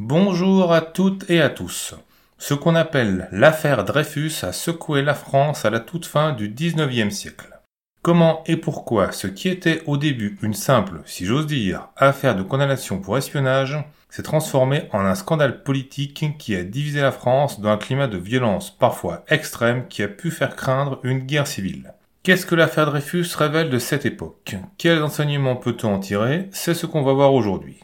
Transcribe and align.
Bonjour 0.00 0.72
à 0.72 0.80
toutes 0.80 1.30
et 1.30 1.40
à 1.40 1.48
tous. 1.48 1.94
Ce 2.36 2.52
qu'on 2.52 2.74
appelle 2.74 3.28
l'affaire 3.30 3.84
Dreyfus 3.84 4.32
a 4.42 4.52
secoué 4.52 5.02
la 5.02 5.14
France 5.14 5.64
à 5.64 5.70
la 5.70 5.78
toute 5.78 6.04
fin 6.04 6.32
du 6.32 6.48
XIXe 6.48 7.14
siècle. 7.14 7.60
Comment 8.02 8.42
et 8.46 8.56
pourquoi 8.56 9.12
ce 9.12 9.28
qui 9.28 9.48
était 9.48 9.84
au 9.86 9.96
début 9.96 10.36
une 10.42 10.52
simple, 10.52 11.02
si 11.06 11.26
j'ose 11.26 11.46
dire, 11.46 11.90
affaire 11.96 12.34
de 12.34 12.42
condamnation 12.42 12.98
pour 12.98 13.16
espionnage 13.16 13.78
s'est 14.10 14.24
transformé 14.24 14.88
en 14.90 14.98
un 14.98 15.14
scandale 15.14 15.62
politique 15.62 16.36
qui 16.38 16.56
a 16.56 16.64
divisé 16.64 17.00
la 17.00 17.12
France 17.12 17.60
dans 17.60 17.68
un 17.68 17.78
climat 17.78 18.08
de 18.08 18.18
violence 18.18 18.76
parfois 18.76 19.22
extrême 19.28 19.86
qui 19.86 20.02
a 20.02 20.08
pu 20.08 20.32
faire 20.32 20.56
craindre 20.56 20.98
une 21.04 21.20
guerre 21.20 21.46
civile. 21.46 21.94
Qu'est-ce 22.24 22.46
que 22.46 22.56
l'affaire 22.56 22.86
Dreyfus 22.86 23.28
révèle 23.36 23.70
de 23.70 23.78
cette 23.78 24.06
époque? 24.06 24.56
Quels 24.76 25.04
enseignements 25.04 25.54
peut-on 25.54 25.94
en 25.94 26.00
tirer? 26.00 26.48
C'est 26.50 26.74
ce 26.74 26.86
qu'on 26.86 27.04
va 27.04 27.12
voir 27.12 27.32
aujourd'hui. 27.32 27.78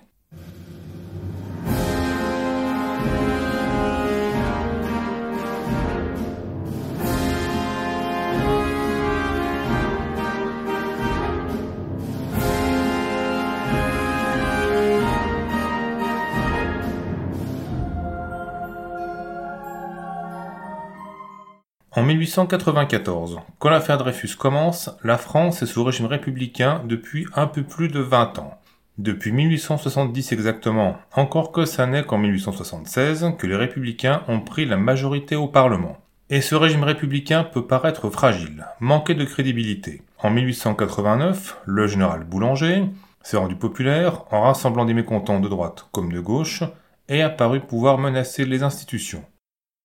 1894, 22.21 23.41
quand 23.59 23.71
l'affaire 23.71 23.97
Dreyfus 23.97 24.37
commence, 24.37 24.91
la 25.03 25.17
France 25.17 25.63
est 25.63 25.67
sous 25.67 25.83
régime 25.83 26.05
républicain 26.05 26.83
depuis 26.85 27.27
un 27.35 27.47
peu 27.47 27.63
plus 27.63 27.89
de 27.89 28.01
20 28.01 28.39
ans. 28.39 28.59
Depuis 28.99 29.33
1870 29.33 30.33
exactement, 30.33 30.99
encore 31.17 31.51
que 31.51 31.65
ça 31.65 31.87
n'est 31.87 32.05
qu'en 32.05 32.19
1876 32.19 33.33
que 33.39 33.47
les 33.47 33.57
républicains 33.57 34.23
ont 34.29 34.41
pris 34.41 34.67
la 34.67 34.77
majorité 34.77 35.35
au 35.35 35.49
Parlement. 35.49 35.97
Et 36.29 36.43
ce 36.43 36.55
régime 36.55 36.85
républicain 36.85 37.43
peut 37.43 37.67
paraître 37.67 38.11
fragile, 38.11 38.67
manquer 38.81 39.15
de 39.15 39.25
crédibilité. 39.25 40.03
En 40.19 40.29
1889, 40.29 41.57
le 41.65 41.87
général 41.87 42.25
Boulanger 42.25 42.85
s'est 43.23 43.39
rendu 43.39 43.57
populaire 43.57 44.25
en 44.31 44.43
rassemblant 44.43 44.85
des 44.85 44.93
mécontents 44.95 45.41
de 45.41 45.49
droite 45.49 45.87
comme 45.91 46.13
de 46.13 46.21
gauche 46.21 46.65
et 47.09 47.23
a 47.23 47.31
paru 47.31 47.61
pouvoir 47.61 47.97
menacer 47.97 48.45
les 48.45 48.63
institutions. 48.63 49.25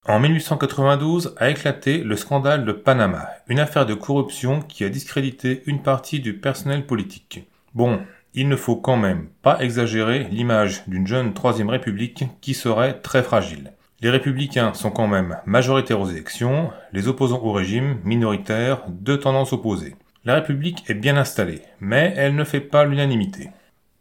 En 0.08 0.20
1892 0.20 1.34
a 1.40 1.50
éclaté 1.50 1.98
le 2.04 2.16
scandale 2.16 2.64
de 2.64 2.72
Panama, 2.74 3.28
une 3.48 3.60
affaire 3.60 3.88
de 3.88 3.96
corruption 3.96 4.62
qui 4.62 4.84
a 4.84 4.90
discrédité 4.90 5.64
une 5.66 5.82
partie 5.82 6.20
du 6.20 6.36
personnel 6.36 6.86
politique. 6.86 7.50
Bon, 7.74 8.00
il 8.36 8.48
ne 8.48 8.56
faut 8.56 8.76
quand 8.76 8.98
même 8.98 9.30
pas 9.42 9.60
exagérer 9.62 10.28
l'image 10.30 10.84
d'une 10.86 11.08
jeune 11.08 11.34
Troisième 11.34 11.70
République 11.70 12.26
qui 12.40 12.54
serait 12.54 13.00
très 13.00 13.24
fragile. 13.24 13.74
Les 14.02 14.12
républicains 14.12 14.76
sont 14.76 14.92
quand 14.92 15.08
même 15.08 15.38
majoritaires 15.48 16.02
aux 16.02 16.10
élections, 16.10 16.70
les 16.94 17.08
opposants 17.08 17.42
au 17.42 17.52
régime 17.52 17.98
minoritaires, 18.04 18.84
de 18.88 19.16
tendance 19.16 19.54
opposées. 19.54 19.96
La 20.24 20.36
République 20.36 20.88
est 20.88 20.94
bien 20.94 21.18
installée, 21.18 21.64
mais 21.80 22.14
elle 22.16 22.36
ne 22.36 22.44
fait 22.44 22.60
pas 22.60 22.86
l'unanimité. 22.86 23.50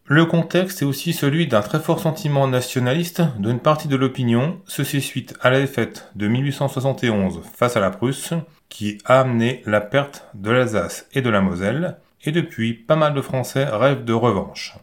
Le 0.07 0.27
contexte 0.27 0.83
est 0.83 0.85
aussi 0.85 1.15
celui 1.15 1.47
d'un 1.47 1.63
très 1.63 1.81
fort 1.81 1.99
sentiment 1.99 2.47
nationaliste 2.47 3.23
d'une 3.39 3.59
partie 3.59 3.89
de 3.89 3.97
l'opinion, 3.97 4.61
ceci 4.67 5.01
suite 5.01 5.35
à 5.41 5.49
la 5.49 5.61
défaite 5.61 6.11
de 6.15 6.29
1871 6.29 7.41
face 7.55 7.79
à 7.79 7.81
la 7.81 7.91
Prusse, 7.91 8.35
qui 8.69 8.99
a 9.07 9.21
amené 9.21 9.63
la 9.65 9.81
perte 9.81 10.27
de 10.35 10.51
l'Alsace 10.51 11.09
et 11.15 11.23
de 11.23 11.31
la 11.31 11.41
Moselle, 11.41 11.97
et 12.23 12.33
depuis, 12.33 12.75
pas 12.75 12.97
mal 12.97 13.15
de 13.15 13.23
Français 13.23 13.65
rêvent 13.65 14.05
de 14.05 14.13
revanche. 14.13 14.77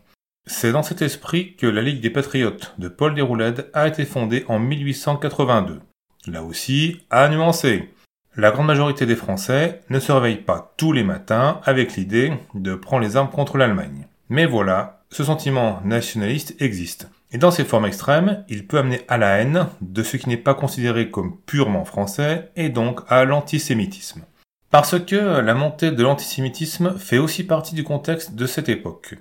C'est 0.48 0.72
dans 0.72 0.82
cet 0.82 1.04
esprit 1.04 1.56
que 1.56 1.68
la 1.68 1.84
Ligue 1.84 2.02
des 2.02 2.10
Patriotes 2.10 2.74
de 2.80 2.88
Paul 2.88 3.14
Déroulède 3.14 3.70
a 3.74 3.88
été 3.88 4.06
fondée 4.06 4.44
en 4.48 4.58
1882. 4.58 5.82
Là 6.26 6.42
aussi, 6.42 7.02
à 7.12 7.30
nuancer. 7.30 7.94
La 8.36 8.50
grande 8.50 8.68
majorité 8.68 9.06
des 9.06 9.16
Français 9.16 9.82
ne 9.92 10.00
se 10.00 10.12
réveillent 10.12 10.38
pas 10.38 10.74
tous 10.78 10.94
les 10.94 11.04
matins 11.04 11.62
avec 11.64 11.96
l'idée 11.96 12.34
de 12.56 12.74
prendre 12.74 13.04
les 13.04 13.18
armes 13.18 13.30
contre 13.30 13.58
l'Allemagne. 13.58 14.08
Mais 14.30 14.46
voilà, 14.46 15.00
ce 15.12 15.24
sentiment 15.24 15.82
nationaliste 15.84 16.56
existe. 16.60 17.10
Et 17.32 17.38
dans 17.38 17.52
ses 17.52 17.66
formes 17.66 17.86
extrêmes, 17.86 18.44
il 18.50 18.66
peut 18.66 18.78
amener 18.78 19.02
à 19.08 19.18
la 19.18 19.38
haine 19.38 19.68
de 19.82 20.04
ce 20.04 20.18
qui 20.18 20.30
n'est 20.30 20.38
pas 20.38 20.54
considéré 20.54 21.10
comme 21.10 21.38
purement 21.46 21.86
français 21.86 22.52
et 22.56 22.70
donc 22.70 23.02
à 23.08 23.24
l'antisémitisme. 23.26 24.24
Parce 24.70 25.00
que 25.00 25.42
la 25.42 25.54
montée 25.54 25.92
de 25.92 26.04
l'antisémitisme 26.04 26.98
fait 26.98 27.18
aussi 27.18 27.44
partie 27.44 27.76
du 27.76 27.84
contexte 27.84 28.36
de 28.36 28.46
cette 28.46 28.70
époque. 28.70 29.16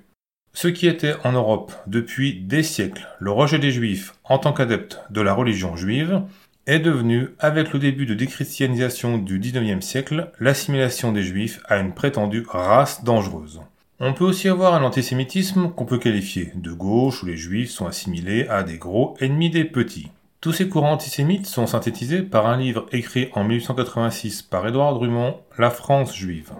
Ce 0.53 0.69
qui 0.69 0.87
était 0.89 1.15
en 1.25 1.33
Europe 1.33 1.73
depuis 1.87 2.41
des 2.41 2.65
siècles 2.65 3.09
le 3.21 3.31
rejet 3.31 3.59
des 3.59 3.71
juifs 3.71 4.15
en 4.25 4.39
tant 4.39 4.53
qu'adeptes 4.53 5.01
de 5.11 5.21
la 5.21 5.33
religion 5.33 5.77
juive 5.77 6.22
est 6.67 6.81
devenu, 6.81 7.31
avec 7.39 7.72
le 7.72 7.78
début 7.78 8.07
de 8.07 8.15
déchristianisation 8.15 9.19
du 9.19 9.39
XIXe 9.39 9.84
siècle, 9.84 10.31
l'assimilation 10.39 11.11
des 11.11 11.22
juifs 11.22 11.61
à 11.67 11.78
une 11.78 11.95
prétendue 11.95 12.45
race 12.49 13.03
dangereuse. 13.03 13.61
On 14.03 14.15
peut 14.15 14.25
aussi 14.25 14.49
avoir 14.49 14.72
un 14.72 14.83
antisémitisme 14.83 15.72
qu'on 15.72 15.84
peut 15.84 15.99
qualifier 15.99 16.53
de 16.55 16.72
gauche 16.72 17.22
où 17.22 17.27
les 17.27 17.37
juifs 17.37 17.71
sont 17.71 17.87
assimilés 17.87 18.49
à 18.49 18.62
des 18.62 18.78
gros 18.78 19.15
ennemis 19.21 19.50
des 19.50 19.66
petits. 19.66 20.11
Tous 20.41 20.55
ces 20.55 20.71
courants 20.71 20.93
antisémites 20.93 21.44
sont 21.44 21.66
synthétisés 21.66 22.22
par 22.22 22.47
un 22.47 22.56
livre 22.56 22.87
écrit 22.93 23.28
en 23.34 23.44
1886 23.44 24.41
par 24.41 24.66
Édouard 24.66 24.94
Drummond, 24.94 25.37
La 25.59 25.69
France 25.69 26.16
juive. 26.16 26.53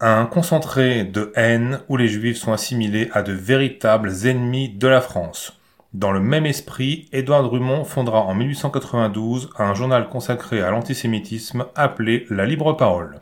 Un 0.00 0.26
concentré 0.26 1.04
de 1.04 1.30
haine 1.36 1.78
où 1.88 1.96
les 1.96 2.08
juifs 2.08 2.38
sont 2.38 2.52
assimilés 2.52 3.10
à 3.12 3.22
de 3.22 3.32
véritables 3.32 4.26
ennemis 4.26 4.68
de 4.68 4.88
la 4.88 5.00
France. 5.00 5.52
Dans 5.94 6.10
le 6.10 6.18
même 6.18 6.46
esprit, 6.46 7.08
Édouard 7.12 7.44
Drummond 7.44 7.84
fondera 7.84 8.22
en 8.22 8.34
1892 8.34 9.50
un 9.56 9.72
journal 9.74 10.08
consacré 10.08 10.62
à 10.62 10.72
l'antisémitisme 10.72 11.66
appelé 11.76 12.26
La 12.28 12.44
Libre 12.44 12.72
Parole. 12.72 13.20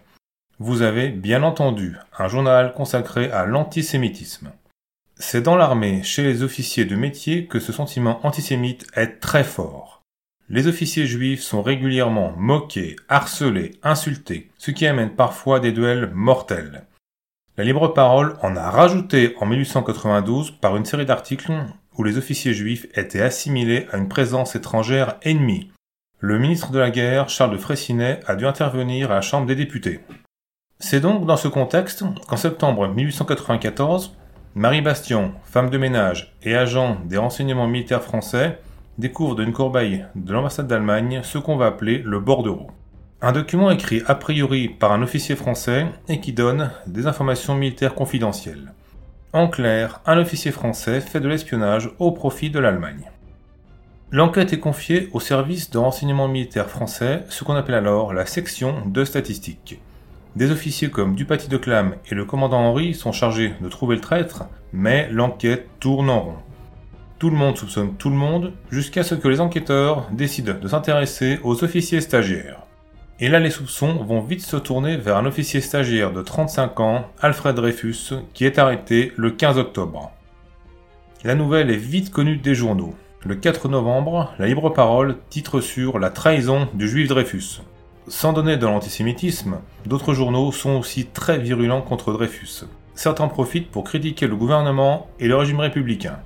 Vous 0.59 0.81
avez 0.81 1.11
bien 1.11 1.43
entendu 1.43 1.97
un 2.19 2.29
journal 2.29 2.73
consacré 2.73 3.31
à 3.31 3.45
l'antisémitisme. 3.45 4.53
C'est 5.19 5.43
dans 5.43 5.57
l'armée, 5.57 6.03
chez 6.03 6.23
les 6.23 6.43
officiers 6.43 6.87
de 6.87 6.97
métier, 6.97 7.47
que 7.47 7.61
ce 7.61 7.75
sentiment 7.75 8.25
antisémite 8.27 8.87
est 8.95 9.21
très 9.21 9.45
fort. 9.45 10.01
Les 10.49 10.67
officiers 10.67 11.07
juifs 11.07 11.43
sont 11.43 11.61
régulièrement 11.61 12.33
moqués, 12.39 12.97
harcelés, 13.11 13.73
insultés, 13.83 14.51
ce 14.57 14.71
qui 14.71 14.87
amène 14.87 15.11
parfois 15.11 15.61
des 15.61 15.73
duels 15.73 16.11
mortels. 16.15 16.87
La 17.59 17.65
libre 17.65 17.89
parole 17.89 18.39
en 18.41 18.57
a 18.57 18.71
rajouté 18.71 19.35
en 19.41 19.47
1892 19.47 20.53
par 20.53 20.75
une 20.77 20.87
série 20.87 21.05
d'articles 21.05 21.53
où 21.99 22.03
les 22.03 22.17
officiers 22.17 22.55
juifs 22.55 22.87
étaient 22.95 23.21
assimilés 23.21 23.89
à 23.93 23.99
une 23.99 24.09
présence 24.09 24.57
étrangère 24.57 25.19
ennemie. 25.23 25.71
Le 26.19 26.39
ministre 26.39 26.71
de 26.71 26.79
la 26.79 26.91
guerre, 26.91 27.29
Charles 27.29 27.53
de 27.53 27.59
Freycinet, 27.59 28.21
a 28.27 28.37
dû 28.37 28.47
intervenir 28.47 29.11
à 29.11 29.17
la 29.17 29.21
Chambre 29.21 29.47
des 29.47 29.55
députés. 29.55 30.01
C'est 30.79 31.01
donc 31.01 31.25
dans 31.25 31.39
ce 31.39 31.49
contexte 31.49 32.05
qu'en 32.29 32.37
septembre 32.37 32.87
1894, 32.89 34.15
Marie 34.55 34.83
Bastion, 34.83 35.33
femme 35.45 35.71
de 35.71 35.79
ménage 35.79 36.35
et 36.43 36.55
agent 36.55 36.99
des 37.07 37.17
renseignements 37.17 37.67
militaires 37.67 38.03
français, 38.03 38.59
découvre 38.99 39.35
d'une 39.35 39.55
corbeille 39.55 40.05
de 40.15 40.35
l'ambassade 40.35 40.67
d'Allemagne 40.67 41.21
ce 41.23 41.39
qu'on 41.39 41.57
va 41.57 41.67
appeler 41.67 42.03
le 42.05 42.21
bordereau. 42.21 42.71
Un 43.23 43.33
document 43.33 43.71
écrit 43.71 44.03
a 44.07 44.15
priori 44.15 44.69
par 44.69 44.93
un 44.93 45.03
officier 45.03 45.35
français 45.35 45.87
et 46.09 46.21
qui 46.21 46.35
donne 46.35 46.71
des 46.87 47.07
informations 47.07 47.55
militaires 47.55 47.95
confidentielles. 47.95 48.75
En 49.33 49.49
clair, 49.49 50.03
un 50.05 50.19
officier 50.19 50.53
français 50.53 51.01
fait 51.01 51.21
de 51.21 51.29
l'espionnage 51.29 51.91
au 51.99 52.13
profit 52.13 52.51
de 52.51 52.59
l'Allemagne. 52.59 53.11
L'enquête 54.11 54.53
est 54.53 54.61
confiée 54.61 55.09
au 55.15 55.21
service 55.21 55.71
de 55.71 55.79
renseignement 55.79 56.29
militaire 56.29 56.69
français, 56.69 57.25
ce 57.31 57.45
qu'on 57.45 57.55
appelle 57.55 57.75
alors 57.75 58.13
la 58.13 58.27
section 58.27 58.87
de 58.87 59.05
statistiques. 59.05 59.81
Des 60.37 60.51
officiers 60.51 60.91
comme 60.91 61.15
Dupaty 61.15 61.49
de 61.49 61.57
Clam 61.57 61.95
et 62.11 62.15
le 62.15 62.27
commandant 62.27 62.61
Henri 62.61 62.93
sont 62.93 63.11
chargés 63.11 63.55
de 63.63 63.69
trouver 63.71 63.95
le 63.95 64.03
traître, 64.03 64.45
mais 64.71 65.09
l'enquête 65.11 65.67
tourne 65.81 66.11
en 66.11 66.21
rond. 66.21 66.37
Tout 67.19 67.31
le 67.31 67.37
monde 67.37 67.57
soupçonne 67.57 67.95
tout 67.95 68.11
le 68.11 68.17
monde, 68.17 68.53
jusqu'à 68.71 69.03
ce 69.03 69.15
que 69.15 69.29
les 69.29 69.41
enquêteurs 69.41 70.07
décident 70.13 70.53
de 70.53 70.69
s'intéresser 70.69 71.41
aux 71.43 71.65
officiers 71.65 72.03
stagiaires. 72.03 72.61
Et 73.19 73.31
là, 73.31 73.41
les 73.41 73.49
soupçons 73.49 74.05
vont 74.05 74.21
vite 74.21 74.43
se 74.43 74.59
tourner 74.59 74.99
vers 74.99 75.17
un 75.17 75.25
officier 75.25 75.63
stagiaire 75.63 76.13
de 76.13 76.21
35 76.21 76.81
ans, 76.81 77.07
Alfred 77.23 77.57
Dreyfus, 77.57 78.13
qui 78.35 78.45
est 78.45 78.59
arrêté 78.59 79.15
le 79.17 79.31
15 79.31 79.57
octobre. 79.57 80.13
La 81.25 81.35
nouvelle 81.35 81.71
est 81.71 81.77
vite 81.77 82.11
connue 82.11 82.37
des 82.37 82.55
journaux. 82.55 82.95
Le 83.25 83.37
4 83.37 83.71
novembre, 83.71 84.35
la 84.39 84.49
Libre 84.49 84.69
Parole 84.69 85.17
titre 85.31 85.63
sur 85.63 85.99
la 85.99 86.11
trahison 86.11 86.69
du 86.75 86.87
juif 86.87 87.09
Dreyfus. 87.09 87.63
Sans 88.09 88.33
donner 88.33 88.57
de 88.57 88.67
l'antisémitisme, 88.67 89.59
d'autres 89.85 90.15
journaux 90.15 90.53
sont 90.53 90.77
aussi 90.79 91.07
très 91.07 91.39
virulents 91.39 91.83
contre 91.83 92.13
Dreyfus. 92.13 92.65
Certains 92.95 93.27
profitent 93.27 93.71
pour 93.71 93.83
critiquer 93.83 94.29
le 94.29 94.37
gouvernement 94.37 95.09
et 95.19 95.27
le 95.27 95.35
régime 95.35 95.59
républicain. 95.59 96.21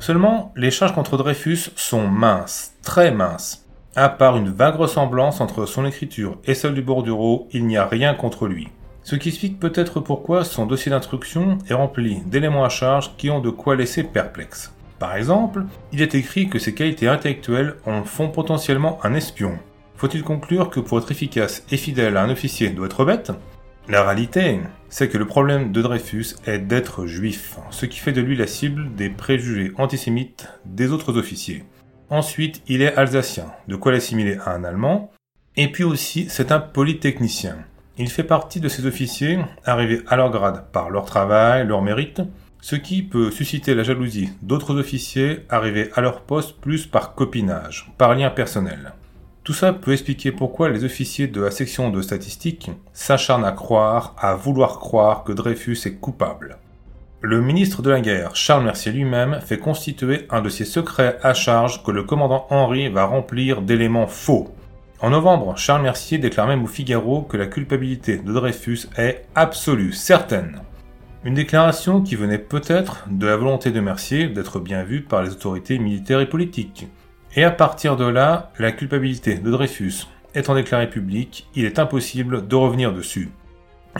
Seulement, 0.00 0.52
les 0.56 0.70
charges 0.70 0.94
contre 0.94 1.18
Dreyfus 1.18 1.70
sont 1.76 2.06
minces, 2.06 2.72
très 2.82 3.10
minces. 3.10 3.66
À 3.94 4.08
part 4.08 4.38
une 4.38 4.48
vague 4.48 4.76
ressemblance 4.76 5.42
entre 5.42 5.66
son 5.66 5.84
écriture 5.84 6.38
et 6.44 6.54
celle 6.54 6.74
du 6.74 6.82
bordereau, 6.82 7.48
il 7.52 7.66
n'y 7.66 7.76
a 7.76 7.86
rien 7.86 8.14
contre 8.14 8.46
lui. 8.46 8.68
Ce 9.02 9.14
qui 9.14 9.28
explique 9.28 9.60
peut-être 9.60 10.00
pourquoi 10.00 10.42
son 10.42 10.64
dossier 10.64 10.90
d'instruction 10.90 11.58
est 11.68 11.74
rempli 11.74 12.22
d'éléments 12.26 12.64
à 12.64 12.70
charge 12.70 13.14
qui 13.18 13.30
ont 13.30 13.40
de 13.40 13.50
quoi 13.50 13.76
laisser 13.76 14.02
perplexe. 14.02 14.72
Par 14.98 15.14
exemple, 15.14 15.64
il 15.92 16.00
est 16.00 16.14
écrit 16.14 16.48
que 16.48 16.58
ses 16.58 16.74
qualités 16.74 17.08
intellectuelles 17.08 17.76
en 17.84 18.04
font 18.04 18.28
potentiellement 18.28 18.98
un 19.04 19.14
espion. 19.14 19.58
Faut-il 19.96 20.22
conclure 20.22 20.68
que 20.68 20.80
pour 20.80 20.98
être 20.98 21.10
efficace 21.10 21.64
et 21.70 21.76
fidèle 21.76 22.16
à 22.16 22.22
un 22.22 22.30
officier 22.30 22.70
doit 22.70 22.86
être 22.86 23.04
bête? 23.04 23.32
La 23.88 24.02
réalité, 24.02 24.60
c'est 24.88 25.08
que 25.08 25.16
le 25.16 25.26
problème 25.26 25.72
de 25.72 25.80
Dreyfus 25.80 26.34
est 26.46 26.58
d'être 26.58 27.06
juif, 27.06 27.56
ce 27.70 27.86
qui 27.86 27.98
fait 27.98 28.12
de 28.12 28.20
lui 28.20 28.36
la 28.36 28.46
cible 28.46 28.94
des 28.94 29.08
préjugés 29.08 29.72
antisémites 29.78 30.48
des 30.64 30.90
autres 30.90 31.16
officiers. 31.16 31.64
Ensuite, 32.10 32.62
il 32.68 32.82
est 32.82 32.94
alsacien, 32.94 33.46
de 33.68 33.76
quoi 33.76 33.92
l'assimiler 33.92 34.38
à 34.44 34.54
un 34.54 34.64
Allemand, 34.64 35.12
et 35.56 35.72
puis 35.72 35.84
aussi 35.84 36.26
c'est 36.28 36.52
un 36.52 36.60
polytechnicien. 36.60 37.56
Il 37.96 38.10
fait 38.10 38.24
partie 38.24 38.60
de 38.60 38.68
ces 38.68 38.86
officiers 38.86 39.38
arrivés 39.64 40.02
à 40.08 40.16
leur 40.16 40.30
grade 40.30 40.70
par 40.72 40.90
leur 40.90 41.06
travail, 41.06 41.66
leur 41.66 41.80
mérite, 41.80 42.20
ce 42.60 42.76
qui 42.76 43.02
peut 43.02 43.30
susciter 43.30 43.74
la 43.74 43.84
jalousie 43.84 44.30
d'autres 44.42 44.78
officiers 44.78 45.46
arrivés 45.48 45.90
à 45.94 46.00
leur 46.00 46.22
poste 46.22 46.60
plus 46.60 46.86
par 46.86 47.14
copinage, 47.14 47.90
par 47.96 48.14
lien 48.14 48.28
personnel. 48.30 48.92
Tout 49.46 49.52
ça 49.52 49.72
peut 49.72 49.92
expliquer 49.92 50.32
pourquoi 50.32 50.70
les 50.70 50.82
officiers 50.82 51.28
de 51.28 51.40
la 51.40 51.52
section 51.52 51.90
de 51.90 52.02
statistiques 52.02 52.72
s'acharnent 52.92 53.44
à 53.44 53.52
croire, 53.52 54.16
à 54.18 54.34
vouloir 54.34 54.80
croire 54.80 55.22
que 55.22 55.30
Dreyfus 55.30 55.78
est 55.84 56.00
coupable. 56.00 56.58
Le 57.20 57.40
ministre 57.40 57.80
de 57.80 57.90
la 57.90 58.00
guerre, 58.00 58.34
Charles 58.34 58.64
Mercier 58.64 58.90
lui-même, 58.90 59.38
fait 59.40 59.60
constituer 59.60 60.26
un 60.30 60.42
dossier 60.42 60.64
secret 60.64 61.20
à 61.22 61.32
charge 61.32 61.84
que 61.84 61.92
le 61.92 62.02
commandant 62.02 62.48
Henri 62.50 62.88
va 62.88 63.04
remplir 63.04 63.62
d'éléments 63.62 64.08
faux. 64.08 64.52
En 64.98 65.10
novembre, 65.10 65.56
Charles 65.56 65.82
Mercier 65.82 66.18
déclare 66.18 66.48
même 66.48 66.64
au 66.64 66.66
Figaro 66.66 67.22
que 67.22 67.36
la 67.36 67.46
culpabilité 67.46 68.16
de 68.16 68.32
Dreyfus 68.32 68.88
est 68.98 69.26
absolue, 69.36 69.92
certaine. 69.92 70.60
Une 71.22 71.34
déclaration 71.34 72.00
qui 72.00 72.16
venait 72.16 72.38
peut-être 72.38 73.04
de 73.08 73.28
la 73.28 73.36
volonté 73.36 73.70
de 73.70 73.78
Mercier 73.78 74.26
d'être 74.26 74.58
bien 74.58 74.82
vu 74.82 75.02
par 75.02 75.22
les 75.22 75.30
autorités 75.30 75.78
militaires 75.78 76.20
et 76.20 76.28
politiques. 76.28 76.88
Et 77.38 77.44
à 77.44 77.50
partir 77.50 77.96
de 77.96 78.06
là, 78.06 78.50
la 78.58 78.72
culpabilité 78.72 79.34
de 79.34 79.50
Dreyfus 79.50 80.06
étant 80.34 80.54
déclarée 80.54 80.88
publique, 80.88 81.46
il 81.54 81.66
est 81.66 81.78
impossible 81.78 82.48
de 82.48 82.56
revenir 82.56 82.94
dessus. 82.94 83.30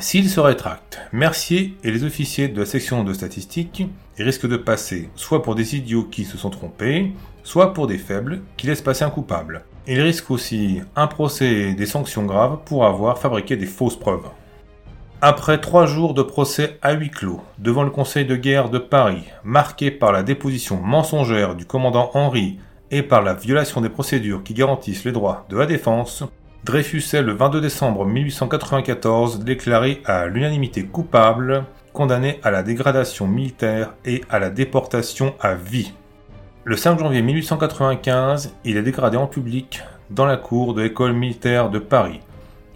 S'il 0.00 0.30
se 0.30 0.40
rétracte, 0.40 1.00
Mercier 1.12 1.76
et 1.84 1.90
les 1.90 2.04
officiers 2.04 2.48
de 2.48 2.60
la 2.60 2.66
section 2.66 3.04
de 3.04 3.12
statistiques 3.12 3.86
risquent 4.18 4.48
de 4.48 4.56
passer 4.56 5.10
soit 5.16 5.42
pour 5.42 5.54
des 5.54 5.76
idiots 5.76 6.04
qui 6.04 6.24
se 6.24 6.38
sont 6.38 6.48
trompés, 6.48 7.12
soit 7.44 7.74
pour 7.74 7.86
des 7.86 7.98
faibles 7.98 8.40
qui 8.56 8.68
laissent 8.68 8.80
passer 8.80 9.04
un 9.04 9.10
coupable. 9.10 9.64
Ils 9.86 10.00
risquent 10.00 10.30
aussi 10.30 10.80
un 10.96 11.06
procès 11.06 11.52
et 11.52 11.74
des 11.74 11.86
sanctions 11.86 12.24
graves 12.24 12.60
pour 12.64 12.86
avoir 12.86 13.18
fabriqué 13.18 13.56
des 13.56 13.66
fausses 13.66 13.98
preuves. 13.98 14.30
Après 15.20 15.60
trois 15.60 15.86
jours 15.86 16.14
de 16.14 16.22
procès 16.22 16.78
à 16.82 16.92
huis 16.92 17.10
clos 17.10 17.42
devant 17.58 17.82
le 17.82 17.90
Conseil 17.90 18.24
de 18.24 18.36
guerre 18.36 18.70
de 18.70 18.78
Paris, 18.78 19.24
marqué 19.44 19.90
par 19.90 20.12
la 20.12 20.22
déposition 20.22 20.76
mensongère 20.76 21.54
du 21.54 21.66
commandant 21.66 22.10
Henri 22.14 22.58
et 22.90 23.02
par 23.02 23.22
la 23.22 23.34
violation 23.34 23.80
des 23.80 23.88
procédures 23.88 24.42
qui 24.42 24.54
garantissent 24.54 25.04
les 25.04 25.12
droits 25.12 25.46
de 25.48 25.56
la 25.56 25.66
défense, 25.66 26.24
Dreyfus 26.64 27.04
est 27.14 27.22
le 27.22 27.32
22 27.32 27.60
décembre 27.60 28.04
1894 28.06 29.40
déclaré 29.40 30.02
à 30.04 30.26
l'unanimité 30.26 30.84
coupable, 30.84 31.64
condamné 31.92 32.40
à 32.42 32.50
la 32.50 32.62
dégradation 32.62 33.26
militaire 33.26 33.94
et 34.04 34.22
à 34.30 34.38
la 34.38 34.50
déportation 34.50 35.34
à 35.40 35.54
vie. 35.54 35.92
Le 36.64 36.76
5 36.76 36.98
janvier 36.98 37.22
1895, 37.22 38.54
il 38.64 38.76
est 38.76 38.82
dégradé 38.82 39.16
en 39.16 39.28
public 39.28 39.82
dans 40.10 40.26
la 40.26 40.36
cour 40.36 40.74
de 40.74 40.82
l'école 40.82 41.12
militaire 41.12 41.70
de 41.70 41.78
Paris. 41.78 42.20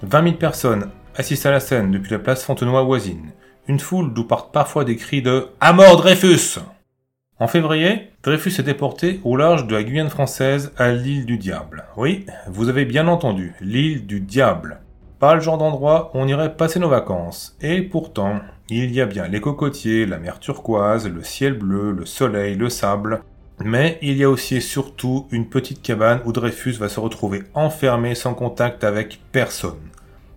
20 0.02 0.22
000 0.22 0.34
personnes 0.36 0.90
assistent 1.16 1.46
à 1.46 1.50
la 1.50 1.60
scène 1.60 1.90
depuis 1.90 2.12
la 2.12 2.20
place 2.20 2.44
Fontenoy 2.44 2.82
voisine, 2.84 3.32
une 3.66 3.80
foule 3.80 4.14
d'où 4.14 4.24
partent 4.24 4.52
parfois 4.52 4.84
des 4.84 4.96
cris 4.96 5.22
de 5.22 5.48
À 5.60 5.72
mort 5.72 5.96
Dreyfus 5.96 6.60
en 7.40 7.46
février, 7.46 8.10
Dreyfus 8.22 8.60
est 8.60 8.64
déporté 8.64 9.18
au 9.24 9.34
large 9.34 9.66
de 9.66 9.74
la 9.74 9.82
Guyane 9.82 10.10
française 10.10 10.72
à 10.76 10.92
l'île 10.92 11.24
du 11.24 11.38
Diable. 11.38 11.84
Oui, 11.96 12.26
vous 12.46 12.68
avez 12.68 12.84
bien 12.84 13.08
entendu, 13.08 13.54
l'île 13.62 14.06
du 14.06 14.20
Diable. 14.20 14.80
Pas 15.18 15.34
le 15.34 15.40
genre 15.40 15.56
d'endroit 15.56 16.10
où 16.12 16.18
on 16.18 16.28
irait 16.28 16.54
passer 16.54 16.78
nos 16.78 16.90
vacances. 16.90 17.56
Et 17.62 17.80
pourtant, 17.80 18.40
il 18.68 18.92
y 18.92 19.00
a 19.00 19.06
bien 19.06 19.26
les 19.26 19.40
cocotiers, 19.40 20.04
la 20.04 20.18
mer 20.18 20.38
turquoise, 20.38 21.08
le 21.08 21.22
ciel 21.22 21.54
bleu, 21.54 21.92
le 21.92 22.04
soleil, 22.04 22.56
le 22.56 22.68
sable. 22.68 23.22
Mais 23.64 23.98
il 24.02 24.18
y 24.18 24.24
a 24.24 24.28
aussi 24.28 24.56
et 24.56 24.60
surtout 24.60 25.26
une 25.30 25.48
petite 25.48 25.80
cabane 25.80 26.20
où 26.26 26.32
Dreyfus 26.32 26.72
va 26.72 26.90
se 26.90 27.00
retrouver 27.00 27.42
enfermé 27.54 28.14
sans 28.14 28.34
contact 28.34 28.84
avec 28.84 29.18
personne. 29.32 29.80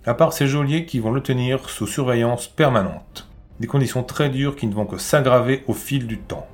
À 0.06 0.14
part 0.14 0.32
ses 0.32 0.48
geôliers 0.48 0.86
qui 0.86 1.00
vont 1.00 1.12
le 1.12 1.22
tenir 1.22 1.70
sous 1.70 1.88
surveillance 1.88 2.48
permanente. 2.48 3.30
Des 3.60 3.68
conditions 3.68 4.04
très 4.04 4.30
dures 4.30 4.56
qui 4.56 4.68
ne 4.68 4.74
vont 4.74 4.86
que 4.86 4.98
s'aggraver 4.98 5.66
au 5.68 5.74
fil 5.74 6.08
du 6.08 6.18
temps. 6.18 6.48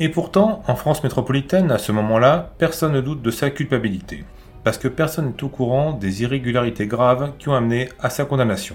Et 0.00 0.08
pourtant, 0.08 0.62
en 0.66 0.74
France 0.74 1.04
métropolitaine, 1.04 1.70
à 1.70 1.78
ce 1.78 1.92
moment-là, 1.92 2.50
personne 2.58 2.92
ne 2.92 3.00
doute 3.00 3.22
de 3.22 3.30
sa 3.30 3.50
culpabilité, 3.50 4.24
parce 4.64 4.76
que 4.76 4.88
personne 4.88 5.26
n'est 5.26 5.44
au 5.44 5.48
courant 5.48 5.92
des 5.92 6.22
irrégularités 6.22 6.88
graves 6.88 7.32
qui 7.38 7.48
ont 7.48 7.54
amené 7.54 7.88
à 8.00 8.10
sa 8.10 8.24
condamnation. 8.24 8.74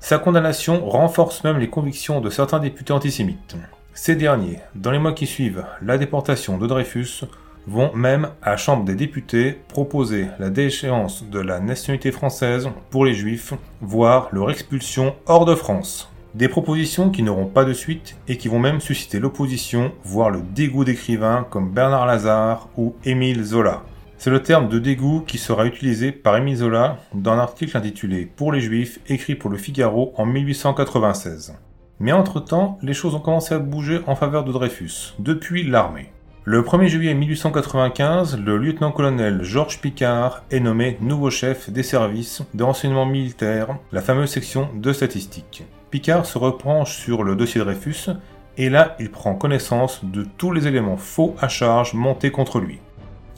Sa 0.00 0.18
condamnation 0.18 0.86
renforce 0.86 1.44
même 1.44 1.58
les 1.58 1.70
convictions 1.70 2.20
de 2.20 2.28
certains 2.28 2.58
députés 2.58 2.92
antisémites. 2.92 3.56
Ces 3.94 4.16
derniers, 4.16 4.60
dans 4.74 4.90
les 4.90 4.98
mois 4.98 5.12
qui 5.12 5.26
suivent 5.26 5.64
la 5.82 5.96
déportation 5.96 6.58
de 6.58 6.66
Dreyfus, 6.66 7.24
vont 7.66 7.92
même 7.94 8.28
à 8.42 8.50
la 8.50 8.56
Chambre 8.56 8.84
des 8.84 8.94
députés 8.94 9.58
proposer 9.68 10.26
la 10.38 10.50
déchéance 10.50 11.24
de 11.24 11.40
la 11.40 11.60
nationalité 11.60 12.12
française 12.12 12.68
pour 12.90 13.04
les 13.04 13.14
juifs, 13.14 13.54
voire 13.80 14.28
leur 14.32 14.50
expulsion 14.50 15.14
hors 15.26 15.44
de 15.44 15.54
France. 15.54 16.09
Des 16.34 16.48
propositions 16.48 17.10
qui 17.10 17.24
n'auront 17.24 17.46
pas 17.46 17.64
de 17.64 17.72
suite 17.72 18.16
et 18.28 18.36
qui 18.36 18.46
vont 18.46 18.60
même 18.60 18.80
susciter 18.80 19.18
l'opposition, 19.18 19.90
voire 20.04 20.30
le 20.30 20.42
dégoût 20.42 20.84
d'écrivains 20.84 21.44
comme 21.50 21.72
Bernard 21.72 22.06
Lazare 22.06 22.68
ou 22.76 22.94
Émile 23.04 23.42
Zola. 23.42 23.82
C'est 24.16 24.30
le 24.30 24.42
terme 24.42 24.68
de 24.68 24.78
dégoût 24.78 25.24
qui 25.26 25.38
sera 25.38 25.66
utilisé 25.66 26.12
par 26.12 26.36
Émile 26.36 26.58
Zola 26.58 26.98
dans 27.14 27.32
un 27.32 27.38
article 27.38 27.76
intitulé 27.76 28.26
Pour 28.26 28.52
les 28.52 28.60
Juifs, 28.60 29.00
écrit 29.08 29.34
pour 29.34 29.50
le 29.50 29.56
Figaro 29.56 30.12
en 30.16 30.24
1896. 30.24 31.54
Mais 31.98 32.12
entre-temps, 32.12 32.78
les 32.80 32.94
choses 32.94 33.14
ont 33.16 33.20
commencé 33.20 33.54
à 33.54 33.58
bouger 33.58 34.00
en 34.06 34.14
faveur 34.14 34.44
de 34.44 34.52
Dreyfus, 34.52 35.14
depuis 35.18 35.64
l'armée. 35.64 36.12
Le 36.44 36.62
1er 36.62 36.86
juillet 36.86 37.14
1895, 37.14 38.38
le 38.38 38.56
lieutenant-colonel 38.56 39.42
Georges 39.42 39.80
Picard 39.80 40.44
est 40.50 40.60
nommé 40.60 40.96
nouveau 41.00 41.30
chef 41.30 41.70
des 41.70 41.82
services 41.82 42.42
de 42.54 42.62
renseignement 42.62 43.06
militaire, 43.06 43.76
la 43.90 44.00
fameuse 44.00 44.30
section 44.30 44.68
de 44.76 44.92
statistiques. 44.92 45.64
Picard 45.90 46.24
se 46.24 46.38
repenche 46.38 46.96
sur 46.96 47.24
le 47.24 47.34
dossier 47.34 47.60
Dreyfus, 47.60 48.10
et 48.56 48.70
là 48.70 48.94
il 49.00 49.10
prend 49.10 49.34
connaissance 49.34 50.04
de 50.04 50.24
tous 50.38 50.52
les 50.52 50.68
éléments 50.68 50.96
faux 50.96 51.34
à 51.40 51.48
charge 51.48 51.94
montés 51.94 52.30
contre 52.30 52.60
lui. 52.60 52.78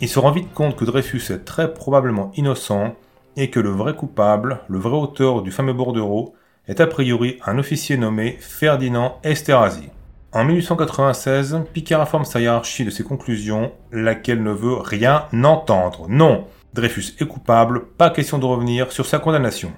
Il 0.00 0.08
se 0.08 0.18
rend 0.18 0.32
vite 0.32 0.52
compte 0.52 0.76
que 0.76 0.84
Dreyfus 0.84 1.32
est 1.32 1.44
très 1.44 1.72
probablement 1.72 2.30
innocent, 2.36 2.94
et 3.36 3.48
que 3.48 3.60
le 3.60 3.70
vrai 3.70 3.94
coupable, 3.94 4.60
le 4.68 4.78
vrai 4.78 4.96
auteur 4.96 5.40
du 5.40 5.50
fameux 5.50 5.72
bordereau, 5.72 6.34
est 6.68 6.80
a 6.80 6.86
priori 6.86 7.38
un 7.46 7.58
officier 7.58 7.96
nommé 7.96 8.36
Ferdinand 8.38 9.18
Esterhazy. 9.24 9.88
En 10.32 10.44
1896, 10.44 11.62
Picard 11.72 12.02
informe 12.02 12.24
sa 12.24 12.40
hiérarchie 12.40 12.84
de 12.84 12.90
ses 12.90 13.04
conclusions, 13.04 13.72
laquelle 13.90 14.42
ne 14.42 14.52
veut 14.52 14.76
rien 14.76 15.24
entendre. 15.42 16.06
Non, 16.08 16.46
Dreyfus 16.74 17.14
est 17.18 17.26
coupable, 17.26 17.86
pas 17.96 18.10
question 18.10 18.38
de 18.38 18.44
revenir 18.44 18.92
sur 18.92 19.06
sa 19.06 19.18
condamnation. 19.18 19.72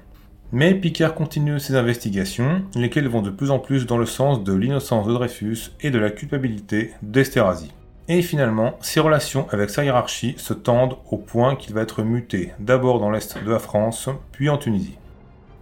Mais 0.53 0.75
Picard 0.75 1.15
continue 1.15 1.59
ses 1.59 1.75
investigations, 1.75 2.63
lesquelles 2.77 3.09
vont 3.09 3.23
de 3.23 3.31
plus 3.31 3.51
en 3.51 3.59
plus 3.59 3.87
dans 3.87 3.99
le 3.99 4.07
sens 4.07 4.45
de 4.45 4.53
l'innocence 4.53 5.07
de 5.07 5.13
Dreyfus 5.13 5.73
et 5.81 5.91
de 5.91 5.99
la 5.99 6.11
culpabilité 6.11 6.93
d'Esterhazy. 7.03 7.73
Et 8.09 8.23
finalement, 8.23 8.75
ses 8.81 9.01
relations 9.01 9.47
avec 9.51 9.71
sa 9.71 9.85
hiérarchie 9.85 10.35
se 10.37 10.53
tendent 10.53 10.97
au 11.11 11.17
point 11.17 11.57
qu'il 11.57 11.75
va 11.75 11.81
être 11.81 12.03
muté 12.03 12.53
d'abord 12.59 13.01
dans 13.01 13.11
l'est 13.11 13.43
de 13.43 13.51
la 13.51 13.59
France, 13.59 14.11
puis 14.31 14.51
en 14.51 14.59
Tunisie. 14.59 14.99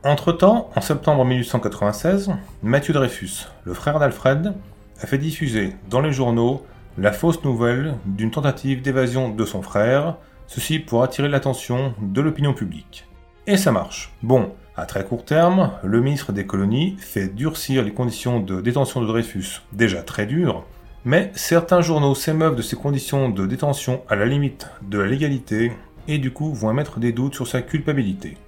Entre-temps, 0.05 0.69
en 0.75 0.81
septembre 0.81 1.25
1896, 1.25 2.33
Mathieu 2.65 2.93
Dreyfus, 2.93 3.47
le 3.65 3.73
frère 3.73 4.01
d'Alfred, 4.01 4.53
a 5.01 5.07
fait 5.07 5.19
diffuser 5.19 5.77
dans 5.89 6.01
les 6.01 6.12
journaux 6.12 6.67
la 6.99 7.12
fausse 7.12 7.45
nouvelle 7.45 7.95
d'une 8.05 8.33
tentative 8.33 8.83
d'évasion 8.83 9.29
de 9.29 9.45
son 9.45 9.62
frère, 9.62 10.17
ceci 10.49 10.81
pour 10.81 11.05
attirer 11.05 11.29
l'attention 11.29 11.95
de 12.03 12.21
l'opinion 12.21 12.53
publique. 12.53 13.07
Et 13.47 13.57
ça 13.57 13.71
marche. 13.71 14.12
Bon, 14.23 14.53
à 14.76 14.87
très 14.87 15.05
court 15.05 15.25
terme, 15.25 15.73
le 15.83 16.00
ministre 16.00 16.33
des 16.33 16.47
colonies 16.47 16.97
fait 16.99 17.29
durcir 17.29 17.83
les 17.83 17.93
conditions 17.93 18.41
de 18.41 18.61
détention 18.61 19.02
de 19.02 19.07
Dreyfus, 19.07 19.62
déjà 19.73 20.02
très 20.02 20.25
dures, 20.25 20.64
mais 21.05 21.31
certains 21.35 21.83
journaux 21.83 22.14
s'émeuvent 22.14 22.57
de 22.57 22.62
ces 22.62 22.76
conditions 22.76 23.29
de 23.29 23.47
détention 23.47 24.02
à 24.09 24.17
la 24.17 24.25
limite 24.25 24.69
de 24.83 24.99
la 24.99 25.07
légalité 25.07 25.73
et 26.09 26.19
du 26.19 26.33
coup 26.33 26.55
vont 26.55 26.71
émettre 26.71 27.00
des 27.00 27.12
doutes 27.12 27.35
sur 27.35 27.47
sa 27.47 27.61
culpabilité. 27.61 28.38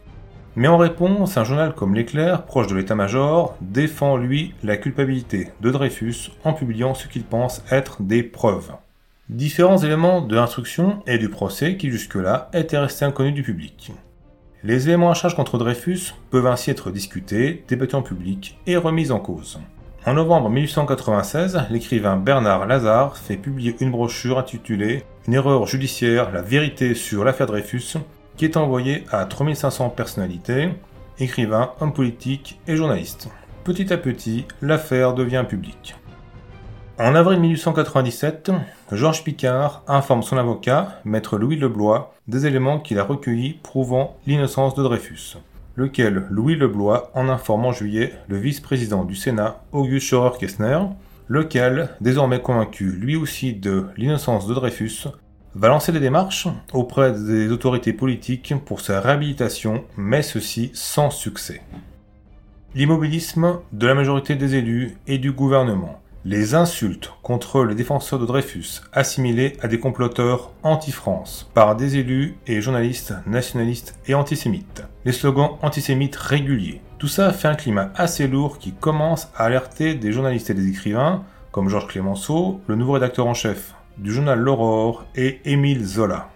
Mais 0.56 0.68
en 0.68 0.78
réponse, 0.78 1.36
un 1.36 1.44
journal 1.44 1.74
comme 1.74 1.94
l'Éclair, 1.94 2.44
proche 2.44 2.68
de 2.68 2.76
l'état-major, 2.76 3.56
défend 3.60 4.16
lui 4.16 4.54
la 4.62 4.76
culpabilité 4.76 5.50
de 5.60 5.70
Dreyfus 5.70 6.30
en 6.44 6.52
publiant 6.52 6.94
ce 6.94 7.08
qu'il 7.08 7.24
pense 7.24 7.62
être 7.70 8.02
des 8.02 8.22
preuves. 8.22 8.72
Différents 9.28 9.78
éléments 9.78 10.22
de 10.22 10.36
l'instruction 10.36 11.02
et 11.06 11.18
du 11.18 11.28
procès 11.28 11.76
qui 11.76 11.90
jusque-là 11.90 12.50
étaient 12.54 12.78
restés 12.78 13.04
inconnus 13.04 13.34
du 13.34 13.42
public. 13.42 13.92
Les 14.66 14.88
éléments 14.88 15.10
à 15.10 15.14
charge 15.14 15.36
contre 15.36 15.58
Dreyfus 15.58 16.14
peuvent 16.30 16.46
ainsi 16.46 16.70
être 16.70 16.90
discutés, 16.90 17.62
débattus 17.68 17.96
en 17.96 18.02
public 18.02 18.58
et 18.66 18.78
remis 18.78 19.10
en 19.10 19.20
cause. 19.20 19.58
En 20.06 20.14
novembre 20.14 20.48
1896, 20.48 21.64
l'écrivain 21.68 22.16
Bernard 22.16 22.66
Lazare 22.66 23.18
fait 23.18 23.36
publier 23.36 23.76
une 23.80 23.90
brochure 23.90 24.38
intitulée 24.38 25.02
Une 25.28 25.34
erreur 25.34 25.66
judiciaire, 25.66 26.32
la 26.32 26.40
vérité 26.40 26.94
sur 26.94 27.24
l'affaire 27.24 27.46
Dreyfus, 27.46 27.98
qui 28.38 28.46
est 28.46 28.56
envoyée 28.56 29.04
à 29.10 29.26
3500 29.26 29.90
personnalités, 29.90 30.70
écrivains, 31.18 31.72
hommes 31.82 31.92
politiques 31.92 32.58
et 32.66 32.74
journalistes. 32.74 33.28
Petit 33.64 33.92
à 33.92 33.98
petit, 33.98 34.46
l'affaire 34.62 35.12
devient 35.12 35.44
publique. 35.46 35.94
En 36.96 37.16
avril 37.16 37.40
1897, 37.40 38.52
Georges 38.92 39.24
Picard 39.24 39.82
informe 39.88 40.22
son 40.22 40.36
avocat, 40.36 41.00
maître 41.04 41.38
Louis 41.38 41.56
Leblois, 41.56 42.14
des 42.28 42.46
éléments 42.46 42.78
qu'il 42.78 43.00
a 43.00 43.02
recueillis 43.02 43.54
prouvant 43.64 44.16
l'innocence 44.28 44.76
de 44.76 44.82
Dreyfus, 44.84 45.36
lequel 45.74 46.24
Louis 46.30 46.54
Leblois 46.54 47.10
en 47.14 47.28
informe 47.28 47.66
en 47.66 47.72
juillet 47.72 48.12
le 48.28 48.36
vice-président 48.36 49.02
du 49.02 49.16
Sénat, 49.16 49.60
Auguste 49.72 50.06
Schaurer-Kessner, 50.06 50.78
lequel, 51.26 51.88
désormais 52.00 52.40
convaincu 52.40 52.92
lui 52.92 53.16
aussi 53.16 53.54
de 53.54 53.86
l'innocence 53.96 54.46
de 54.46 54.54
Dreyfus, 54.54 55.08
va 55.56 55.66
lancer 55.66 55.90
des 55.90 55.98
démarches 55.98 56.46
auprès 56.72 57.10
des 57.12 57.50
autorités 57.50 57.92
politiques 57.92 58.54
pour 58.64 58.80
sa 58.80 59.00
réhabilitation, 59.00 59.82
mais 59.96 60.22
ceci 60.22 60.70
sans 60.74 61.10
succès. 61.10 61.60
L'immobilisme 62.76 63.58
de 63.72 63.86
la 63.88 63.94
majorité 63.94 64.36
des 64.36 64.54
élus 64.54 64.96
et 65.08 65.18
du 65.18 65.32
gouvernement 65.32 66.00
les 66.24 66.54
insultes 66.54 67.12
contre 67.22 67.64
les 67.64 67.74
défenseurs 67.74 68.18
de 68.18 68.24
Dreyfus, 68.24 68.80
assimilés 68.92 69.58
à 69.60 69.68
des 69.68 69.78
comploteurs 69.78 70.52
anti-France 70.62 71.50
par 71.52 71.76
des 71.76 71.98
élus 71.98 72.36
et 72.46 72.62
journalistes 72.62 73.14
nationalistes 73.26 73.98
et 74.06 74.14
antisémites. 74.14 74.84
Les 75.04 75.12
slogans 75.12 75.58
antisémites 75.60 76.16
réguliers. 76.16 76.80
Tout 76.98 77.08
ça 77.08 77.32
fait 77.32 77.48
un 77.48 77.54
climat 77.54 77.90
assez 77.94 78.26
lourd 78.26 78.58
qui 78.58 78.72
commence 78.72 79.28
à 79.36 79.44
alerter 79.44 79.94
des 79.94 80.12
journalistes 80.12 80.48
et 80.48 80.54
des 80.54 80.68
écrivains, 80.68 81.24
comme 81.52 81.68
Georges 81.68 81.88
Clémenceau, 81.88 82.60
le 82.66 82.76
nouveau 82.76 82.92
rédacteur 82.92 83.26
en 83.26 83.34
chef 83.34 83.74
du 83.98 84.12
journal 84.12 84.38
L'Aurore, 84.38 85.04
et 85.14 85.40
Émile 85.44 85.84
Zola. 85.84 86.30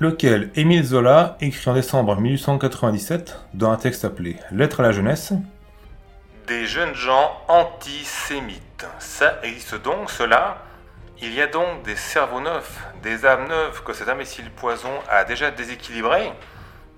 Lequel 0.00 0.50
Émile 0.56 0.84
Zola 0.84 1.36
écrit 1.40 1.70
en 1.70 1.74
décembre 1.74 2.20
1897 2.20 3.38
dans 3.54 3.70
un 3.70 3.76
texte 3.76 4.04
appelé 4.04 4.36
Lettre 4.52 4.80
à 4.80 4.82
la 4.82 4.92
jeunesse, 4.92 5.32
des 6.46 6.66
jeunes 6.66 6.94
gens 6.94 7.32
antisémites. 7.48 8.67
Ça 8.98 9.38
existe 9.42 9.82
donc, 9.82 10.10
cela 10.10 10.58
Il 11.20 11.32
y 11.34 11.40
a 11.40 11.46
donc 11.46 11.82
des 11.82 11.96
cerveaux 11.96 12.40
neufs, 12.40 12.78
des 13.02 13.26
âmes 13.26 13.48
neuves 13.48 13.82
que 13.82 13.92
cet 13.92 14.08
imbécile 14.08 14.50
poison 14.50 14.92
a 15.08 15.24
déjà 15.24 15.50
déséquilibré 15.50 16.32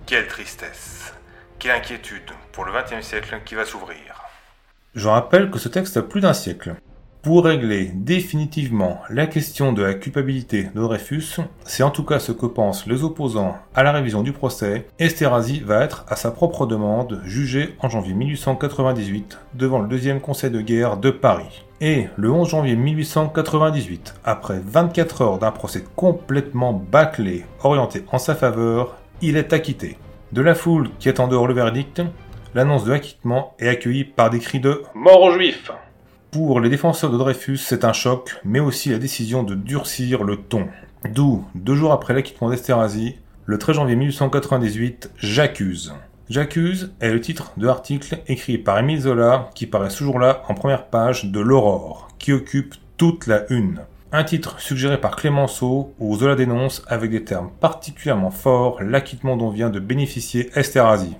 Quelle 0.05 0.27
tristesse, 0.27 1.13
quelle 1.59 1.71
inquiétude 1.71 2.31
pour 2.51 2.65
le 2.65 2.71
XXe 2.71 3.05
siècle 3.05 3.41
qui 3.45 3.55
va 3.55 3.65
s'ouvrir. 3.65 4.21
Je 4.93 5.07
rappelle 5.07 5.49
que 5.49 5.57
ce 5.57 5.69
texte 5.69 5.97
a 5.97 6.01
plus 6.01 6.21
d'un 6.21 6.33
siècle. 6.33 6.75
Pour 7.21 7.45
régler 7.45 7.91
définitivement 7.93 8.99
la 9.11 9.27
question 9.27 9.73
de 9.73 9.83
la 9.83 9.93
culpabilité 9.93 10.69
de 10.73 10.81
Dreyfus, 10.81 11.37
c'est 11.65 11.83
en 11.83 11.91
tout 11.91 12.03
cas 12.03 12.17
ce 12.17 12.31
que 12.31 12.47
pensent 12.47 12.87
les 12.87 13.03
opposants 13.03 13.59
à 13.75 13.83
la 13.83 13.91
révision 13.91 14.23
du 14.23 14.31
procès, 14.31 14.87
Esterhazy 14.97 15.59
va 15.59 15.83
être, 15.83 16.03
à 16.07 16.15
sa 16.15 16.31
propre 16.31 16.65
demande, 16.65 17.21
jugé 17.23 17.75
en 17.79 17.89
janvier 17.89 18.15
1898 18.15 19.37
devant 19.53 19.77
le 19.77 19.87
deuxième 19.87 20.19
conseil 20.19 20.49
de 20.49 20.61
guerre 20.61 20.97
de 20.97 21.11
Paris. 21.11 21.63
Et 21.79 22.07
le 22.17 22.31
11 22.31 22.49
janvier 22.49 22.75
1898, 22.75 24.15
après 24.25 24.59
24 24.65 25.21
heures 25.21 25.37
d'un 25.37 25.51
procès 25.51 25.83
complètement 25.95 26.73
bâclé, 26.73 27.45
orienté 27.63 28.03
en 28.11 28.17
sa 28.17 28.33
faveur, 28.33 28.95
il 29.21 29.37
est 29.37 29.53
acquitté. 29.53 29.99
De 30.31 30.41
la 30.41 30.55
foule 30.55 30.89
qui 30.97 31.07
attend 31.07 31.27
dehors 31.27 31.47
le 31.47 31.53
verdict, 31.53 32.01
l'annonce 32.55 32.85
de 32.85 32.91
l'acquittement 32.93 33.53
est 33.59 33.67
accueillie 33.67 34.05
par 34.05 34.31
des 34.31 34.39
cris 34.39 34.59
de 34.59 34.81
Mort 34.95 35.21
aux 35.21 35.33
Juifs 35.33 35.71
pour 36.31 36.61
les 36.61 36.69
défenseurs 36.69 37.11
de 37.11 37.17
Dreyfus, 37.17 37.57
c'est 37.57 37.83
un 37.83 37.91
choc, 37.91 38.39
mais 38.45 38.61
aussi 38.61 38.89
la 38.89 38.97
décision 38.97 39.43
de 39.43 39.53
durcir 39.53 40.23
le 40.23 40.37
ton. 40.37 40.69
D'où, 41.09 41.45
deux 41.55 41.75
jours 41.75 41.91
après 41.91 42.13
l'acquittement 42.13 42.49
d'Esterhazy, 42.49 43.17
le 43.45 43.57
13 43.57 43.75
janvier 43.75 43.97
1898, 43.97 45.11
J'accuse. 45.17 45.93
J'accuse 46.29 46.93
est 47.01 47.11
le 47.11 47.19
titre 47.19 47.51
de 47.57 47.65
l'article 47.65 48.19
écrit 48.27 48.57
par 48.57 48.79
Émile 48.79 49.01
Zola 49.01 49.49
qui 49.55 49.67
paraît 49.67 49.89
ce 49.89 50.05
jour-là 50.05 50.43
en 50.47 50.53
première 50.53 50.85
page 50.85 51.25
de 51.25 51.41
l'Aurore, 51.41 52.07
qui 52.17 52.31
occupe 52.31 52.75
toute 52.95 53.27
la 53.27 53.43
une. 53.51 53.81
Un 54.13 54.23
titre 54.23 54.59
suggéré 54.61 54.99
par 54.99 55.17
Clémenceau 55.17 55.93
où 55.99 56.15
Zola 56.15 56.35
dénonce 56.35 56.83
avec 56.87 57.11
des 57.11 57.25
termes 57.25 57.51
particulièrement 57.59 58.31
forts 58.31 58.81
l'acquittement 58.81 59.35
dont 59.35 59.49
vient 59.49 59.69
de 59.69 59.81
bénéficier 59.81 60.49
Esterhazy. 60.55 61.17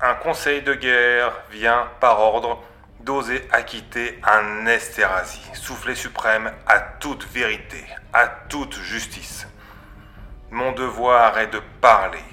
Un 0.00 0.14
conseil 0.14 0.62
de 0.62 0.74
guerre 0.74 1.32
vient 1.52 1.84
par 2.00 2.18
ordre 2.18 2.58
d'oser 3.04 3.46
acquitter 3.50 4.20
un 4.22 4.66
Esterhazy, 4.66 5.40
soufflet 5.54 5.94
suprême 5.94 6.52
à 6.66 6.80
toute 6.80 7.26
vérité, 7.26 7.84
à 8.12 8.28
toute 8.28 8.74
justice. 8.74 9.46
Mon 10.50 10.72
devoir 10.72 11.38
est 11.38 11.48
de 11.48 11.60
parler. 11.80 12.24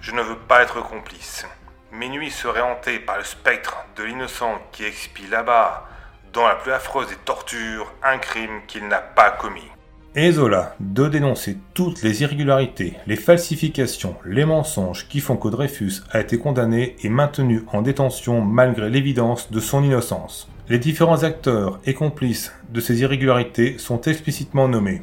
Je 0.00 0.12
ne 0.12 0.22
veux 0.22 0.38
pas 0.38 0.62
être 0.62 0.80
complice. 0.80 1.46
Mes 1.92 2.08
nuits 2.08 2.30
seraient 2.30 2.60
hantées 2.60 2.98
par 2.98 3.18
le 3.18 3.24
spectre 3.24 3.76
de 3.96 4.04
l'innocent 4.04 4.58
qui 4.72 4.84
expie 4.84 5.26
là-bas, 5.26 5.88
dans 6.32 6.46
la 6.46 6.56
plus 6.56 6.72
affreuse 6.72 7.08
des 7.08 7.16
tortures, 7.16 7.92
un 8.02 8.18
crime 8.18 8.66
qu'il 8.66 8.86
n'a 8.88 9.00
pas 9.00 9.30
commis 9.30 9.70
et 10.14 10.32
Zola 10.32 10.74
de 10.80 11.06
dénoncer 11.08 11.58
toutes 11.74 12.02
les 12.02 12.22
irrégularités, 12.22 12.94
les 13.06 13.16
falsifications, 13.16 14.16
les 14.24 14.44
mensonges 14.44 15.06
qui 15.08 15.20
font 15.20 15.36
que 15.36 15.48
Dreyfus 15.48 16.02
a 16.10 16.20
été 16.20 16.38
condamné 16.38 16.96
et 17.02 17.08
maintenu 17.08 17.64
en 17.72 17.82
détention 17.82 18.40
malgré 18.40 18.90
l'évidence 18.90 19.50
de 19.50 19.60
son 19.60 19.84
innocence. 19.84 20.48
Les 20.68 20.78
différents 20.78 21.22
acteurs 21.22 21.80
et 21.84 21.94
complices 21.94 22.52
de 22.70 22.80
ces 22.80 23.00
irrégularités 23.00 23.78
sont 23.78 24.00
explicitement 24.02 24.68
nommés. 24.68 25.02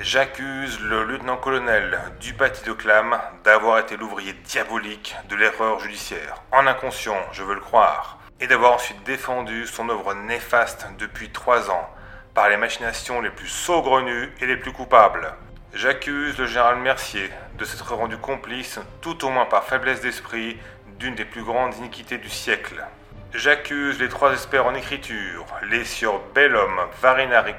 J'accuse 0.00 0.80
le 0.80 1.04
lieutenant-colonel 1.04 1.98
Dupaty 2.20 2.64
de 2.64 2.72
Clam 2.72 3.16
d'avoir 3.44 3.78
été 3.78 3.96
l'ouvrier 3.96 4.34
diabolique 4.44 5.14
de 5.28 5.36
l'erreur 5.36 5.78
judiciaire, 5.78 6.42
en 6.52 6.66
inconscient, 6.66 7.20
je 7.32 7.44
veux 7.44 7.54
le 7.54 7.60
croire, 7.60 8.18
et 8.40 8.46
d'avoir 8.48 8.72
ensuite 8.72 9.04
défendu 9.06 9.66
son 9.66 9.88
œuvre 9.88 10.14
néfaste 10.14 10.88
depuis 10.98 11.30
trois 11.30 11.70
ans, 11.70 11.88
par 12.34 12.48
les 12.48 12.56
machinations 12.56 13.20
les 13.20 13.30
plus 13.30 13.48
saugrenues 13.48 14.32
et 14.40 14.46
les 14.46 14.56
plus 14.56 14.72
coupables. 14.72 15.32
J'accuse 15.72 16.36
le 16.38 16.46
général 16.46 16.78
Mercier 16.78 17.30
de 17.58 17.64
s'être 17.64 17.94
rendu 17.94 18.16
complice, 18.16 18.80
tout 19.00 19.24
au 19.24 19.30
moins 19.30 19.46
par 19.46 19.64
faiblesse 19.64 20.00
d'esprit, 20.00 20.58
d'une 20.98 21.14
des 21.14 21.24
plus 21.24 21.42
grandes 21.42 21.76
iniquités 21.76 22.18
du 22.18 22.28
siècle. 22.28 22.84
J'accuse 23.32 23.98
les 23.98 24.08
trois 24.08 24.32
experts 24.32 24.66
en 24.66 24.74
écriture, 24.74 25.44
les 25.68 25.84
sieurs 25.84 26.20
Bellhomme, 26.34 26.80
Varina 27.02 27.44
et 27.48 27.54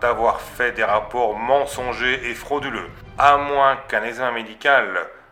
d'avoir 0.00 0.40
fait 0.40 0.72
des 0.72 0.84
rapports 0.84 1.36
mensongers 1.36 2.30
et 2.30 2.34
frauduleux, 2.34 2.88
à 3.18 3.36
moins 3.36 3.76
qu'un 3.88 4.04
examen 4.04 4.32
médical 4.32 4.86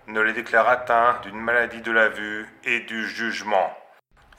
ne 0.09 0.21
les 0.21 0.33
déclare 0.33 0.69
atteints 0.69 1.21
d'une 1.23 1.39
maladie 1.39 1.81
de 1.81 1.93
la 1.93 2.09
vue 2.09 2.49
et 2.65 2.81
du 2.81 3.07
jugement. 3.07 3.73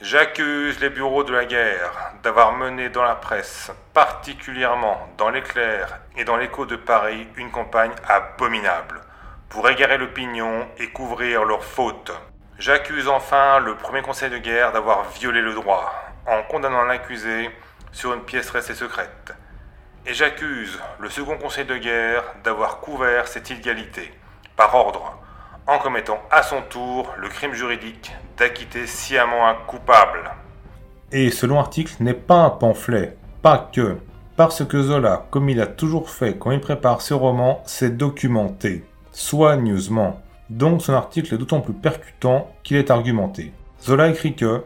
J'accuse 0.02 0.80
les 0.80 0.90
bureaux 0.90 1.26
de 1.26 1.34
la 1.34 1.44
guerre 1.44 2.14
d'avoir 2.24 2.54
mené 2.54 2.88
dans 2.88 3.04
la 3.04 3.16
presse, 3.16 3.70
particulièrement 3.94 5.10
dans 5.18 5.30
l'éclair 5.30 6.00
et 6.16 6.24
dans 6.24 6.38
l'écho 6.38 6.66
de 6.66 6.78
Paris, 6.78 7.28
une 7.36 7.52
campagne 7.52 7.92
abominable 8.08 9.02
pour 9.50 9.70
égarer 9.70 9.98
l'opinion 9.98 10.66
et 10.78 10.88
couvrir 10.88 11.44
leurs 11.44 11.66
fautes. 11.66 12.14
J'accuse 12.58 13.10
enfin 13.10 13.60
le 13.60 13.76
premier 13.76 14.02
conseil 14.02 14.30
de 14.30 14.38
guerre 14.38 14.72
d'avoir 14.72 15.04
violé 15.10 15.42
le 15.42 15.54
droit 15.54 15.94
en 16.26 16.44
condamnant 16.44 16.80
un 16.80 16.90
accusé 16.90 17.52
sur 17.92 18.14
une 18.14 18.24
pièce 18.24 18.52
restée 18.52 18.76
secrète. 18.76 19.34
Et 20.06 20.14
j'accuse 20.14 20.80
le 21.00 21.10
second 21.10 21.38
conseil 21.38 21.66
de 21.66 21.76
guerre 21.76 22.24
d'avoir 22.46 22.80
couvert 22.80 23.28
cette 23.28 23.50
illégalité, 23.50 24.14
par 24.56 24.74
ordre, 24.76 25.20
en 25.70 25.78
commettant 25.78 26.20
à 26.32 26.42
son 26.42 26.64
tour 26.64 27.14
le 27.18 27.30
crime 27.30 27.54
juridique 27.54 28.12
d'acquitter 28.38 28.88
sciemment 28.88 29.48
un 29.48 29.54
coupable. 29.54 30.32
Et 31.12 31.30
ce 31.30 31.46
long 31.46 31.60
article 31.60 31.94
n'est 32.00 32.16
pas 32.16 32.42
un 32.42 32.50
pamphlet, 32.50 33.16
pas 33.44 33.70
que, 33.72 33.98
parce 34.36 34.66
que 34.66 34.82
Zola, 34.82 35.28
comme 35.30 35.48
il 35.50 35.62
a 35.62 35.68
toujours 35.68 36.10
fait 36.10 36.38
quand 36.40 36.52
il 36.52 36.60
prépare 36.60 37.02
ses 37.02 37.14
romans, 37.14 37.62
s'est 37.66 37.92
documenté, 37.92 38.84
soigneusement. 39.12 40.22
Donc 40.50 40.82
son 40.82 40.94
article 40.94 41.36
est 41.36 41.38
d'autant 41.38 41.62
plus 41.62 41.74
percutant 41.74 42.52
qu'il 42.64 42.78
est 42.78 42.90
argumenté. 42.90 43.54
Zola 43.80 44.08
écrit 44.08 44.36
que 44.36 44.64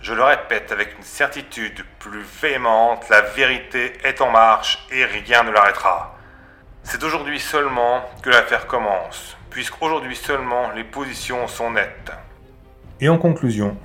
Je 0.00 0.12
le 0.12 0.22
répète 0.22 0.70
avec 0.72 0.94
une 0.98 1.04
certitude 1.04 1.84
plus 1.98 2.22
véhémente, 2.42 3.08
la 3.08 3.22
vérité 3.22 3.94
est 4.04 4.20
en 4.20 4.30
marche 4.30 4.86
et 4.92 5.06
rien 5.06 5.42
ne 5.42 5.52
l'arrêtera. 5.52 6.16
C'est 6.82 7.02
aujourd'hui 7.02 7.40
seulement 7.40 8.02
que 8.20 8.28
l'affaire 8.28 8.66
commence 8.66 9.38
puisqu'aujourd'hui 9.54 10.16
seulement 10.16 10.72
les 10.72 10.82
positions 10.82 11.46
sont 11.46 11.70
nettes. 11.70 12.10
Et 13.00 13.08
en 13.08 13.18
conclusion 13.18 13.76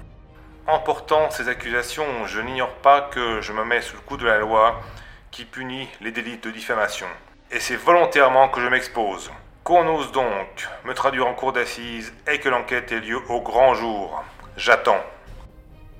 En 0.66 0.80
portant 0.80 1.30
ces 1.30 1.48
accusations, 1.48 2.26
je 2.26 2.42
n'ignore 2.42 2.74
pas 2.82 3.02
que 3.02 3.40
je 3.42 3.54
me 3.54 3.64
mets 3.64 3.82
sous 3.82 3.96
le 3.96 4.02
coup 4.02 4.18
de 4.18 4.26
la 4.26 4.40
loi 4.40 4.82
qui 5.30 5.46
punit 5.46 5.88
les 6.02 6.12
délits 6.12 6.40
de 6.40 6.50
diffamation. 6.50 7.06
Et 7.52 7.60
c'est 7.60 7.76
volontairement 7.76 8.50
que 8.50 8.62
je 8.62 8.68
m'expose. 8.68 9.30
Qu'on 9.64 9.88
ose 9.96 10.12
donc 10.12 10.68
me 10.86 10.96
traduire 10.96 11.28
en 11.28 11.36
cour 11.36 11.54
d'assises 11.54 12.14
et 12.26 12.40
que 12.40 12.50
l'enquête 12.50 12.92
ait 12.92 13.00
lieu 13.00 13.20
au 13.30 13.40
grand 13.42 13.76
jour. 13.76 14.24
J'attends. 14.58 15.04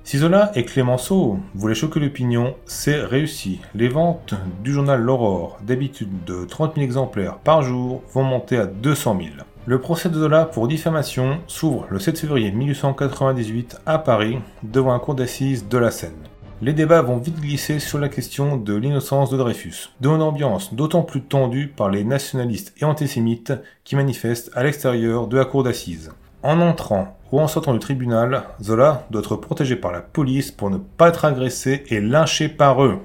Si 0.02 0.18
Zola 0.18 0.50
et 0.56 0.64
Clémenceau 0.64 1.38
voulaient 1.54 1.76
choquer 1.76 2.00
l'opinion, 2.00 2.56
c'est 2.66 3.00
réussi. 3.00 3.60
Les 3.76 3.88
ventes 3.88 4.34
du 4.64 4.72
journal 4.72 5.00
L'Aurore, 5.00 5.58
d'habitude 5.62 6.24
de 6.24 6.44
30 6.44 6.74
000 6.74 6.84
exemplaires 6.84 7.38
par 7.38 7.62
jour, 7.62 8.02
vont 8.12 8.24
monter 8.24 8.56
à 8.56 8.66
200 8.66 9.18
000. 9.20 9.30
Le 9.66 9.78
procès 9.78 10.08
de 10.08 10.14
Zola 10.14 10.46
pour 10.46 10.68
diffamation 10.68 11.38
s'ouvre 11.46 11.86
le 11.90 11.98
7 11.98 12.18
février 12.18 12.50
1898 12.50 13.82
à 13.84 13.98
Paris, 13.98 14.38
devant 14.62 14.94
un 14.94 14.98
cour 14.98 15.14
d'assises 15.14 15.68
de 15.68 15.76
la 15.76 15.90
Seine. 15.90 16.16
Les 16.62 16.72
débats 16.72 17.02
vont 17.02 17.18
vite 17.18 17.38
glisser 17.38 17.78
sur 17.78 17.98
la 17.98 18.08
question 18.08 18.56
de 18.56 18.74
l'innocence 18.74 19.28
de 19.28 19.36
Dreyfus, 19.36 19.90
dans 20.00 20.16
une 20.16 20.22
ambiance 20.22 20.72
d'autant 20.72 21.02
plus 21.02 21.20
tendue 21.20 21.68
par 21.68 21.90
les 21.90 22.04
nationalistes 22.04 22.72
et 22.80 22.86
antisémites 22.86 23.52
qui 23.84 23.96
manifestent 23.96 24.50
à 24.54 24.62
l'extérieur 24.62 25.26
de 25.26 25.36
la 25.36 25.44
cour 25.44 25.62
d'assises. 25.62 26.10
En 26.42 26.62
entrant 26.62 27.18
ou 27.30 27.38
en 27.38 27.46
sortant 27.46 27.74
du 27.74 27.80
tribunal, 27.80 28.44
Zola 28.62 29.06
doit 29.10 29.20
être 29.20 29.36
protégé 29.36 29.76
par 29.76 29.92
la 29.92 30.00
police 30.00 30.50
pour 30.50 30.70
ne 30.70 30.78
pas 30.78 31.08
être 31.08 31.26
agressé 31.26 31.84
et 31.88 32.00
lynché 32.00 32.48
par 32.48 32.82
eux. 32.82 32.98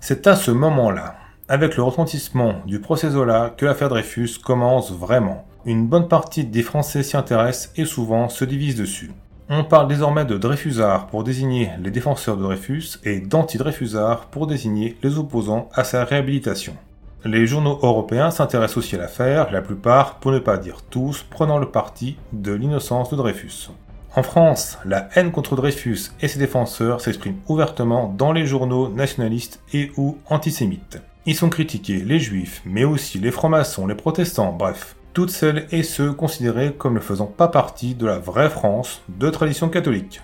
C'est 0.00 0.26
à 0.26 0.34
ce 0.34 0.50
moment-là, 0.50 1.14
avec 1.48 1.76
le 1.76 1.84
retentissement 1.84 2.54
du 2.66 2.80
procès 2.80 3.10
Zola, 3.10 3.54
que 3.56 3.64
l'affaire 3.64 3.88
Dreyfus 3.88 4.38
commence 4.44 4.90
vraiment. 4.90 5.46
Une 5.66 5.88
bonne 5.88 6.06
partie 6.06 6.44
des 6.44 6.62
Français 6.62 7.02
s'y 7.02 7.16
intéressent 7.16 7.72
et 7.74 7.86
souvent 7.86 8.28
se 8.28 8.44
divisent 8.44 8.76
dessus. 8.76 9.10
On 9.48 9.64
parle 9.64 9.88
désormais 9.88 10.24
de 10.24 10.38
Dreyfusards 10.38 11.08
pour 11.08 11.24
désigner 11.24 11.70
les 11.82 11.90
défenseurs 11.90 12.36
de 12.36 12.44
Dreyfus 12.44 13.00
et 13.02 13.18
d'anti-Dreyfusards 13.18 14.26
pour 14.26 14.46
désigner 14.46 14.96
les 15.02 15.18
opposants 15.18 15.68
à 15.74 15.82
sa 15.82 16.04
réhabilitation. 16.04 16.76
Les 17.24 17.48
journaux 17.48 17.80
européens 17.82 18.30
s'intéressent 18.30 18.76
aussi 18.76 18.94
à 18.94 18.98
l'affaire, 18.98 19.50
la 19.50 19.60
plupart, 19.60 20.20
pour 20.20 20.30
ne 20.30 20.38
pas 20.38 20.56
dire 20.56 20.82
tous, 20.88 21.24
prenant 21.28 21.58
le 21.58 21.68
parti 21.72 22.16
de 22.32 22.52
l'innocence 22.52 23.10
de 23.10 23.16
Dreyfus. 23.16 23.70
En 24.14 24.22
France, 24.22 24.78
la 24.84 25.08
haine 25.16 25.32
contre 25.32 25.56
Dreyfus 25.56 26.12
et 26.20 26.28
ses 26.28 26.38
défenseurs 26.38 27.00
s'exprime 27.00 27.38
ouvertement 27.48 28.14
dans 28.16 28.30
les 28.30 28.46
journaux 28.46 28.88
nationalistes 28.88 29.60
et 29.72 29.90
ou 29.96 30.18
antisémites. 30.30 31.02
Ils 31.28 31.34
sont 31.34 31.50
critiqués 31.50 32.04
les 32.04 32.20
juifs, 32.20 32.62
mais 32.64 32.84
aussi 32.84 33.18
les 33.18 33.32
francs-maçons, 33.32 33.88
les 33.88 33.96
protestants, 33.96 34.52
bref, 34.52 34.95
toutes 35.16 35.30
celles 35.30 35.66
et 35.70 35.82
ceux 35.82 36.12
considérés 36.12 36.74
comme 36.76 36.92
ne 36.92 37.00
faisant 37.00 37.24
pas 37.24 37.48
partie 37.48 37.94
de 37.94 38.04
la 38.04 38.18
vraie 38.18 38.50
France 38.50 39.00
de 39.08 39.30
tradition 39.30 39.70
catholique. 39.70 40.20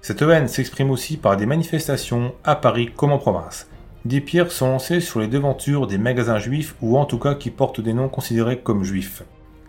Cette 0.00 0.20
haine 0.20 0.48
s'exprime 0.48 0.90
aussi 0.90 1.16
par 1.16 1.36
des 1.36 1.46
manifestations 1.46 2.34
à 2.42 2.56
Paris 2.56 2.90
comme 2.96 3.12
en 3.12 3.18
province, 3.18 3.68
des 4.04 4.20
pierres 4.20 4.50
sont 4.50 4.66
lancées 4.66 4.98
sur 4.98 5.20
les 5.20 5.28
devantures 5.28 5.86
des 5.86 5.96
magasins 5.96 6.40
juifs 6.40 6.74
ou 6.82 6.98
en 6.98 7.04
tout 7.04 7.20
cas 7.20 7.36
qui 7.36 7.52
portent 7.52 7.80
des 7.80 7.92
noms 7.92 8.08
considérés 8.08 8.58
comme 8.58 8.82
juifs. 8.82 9.22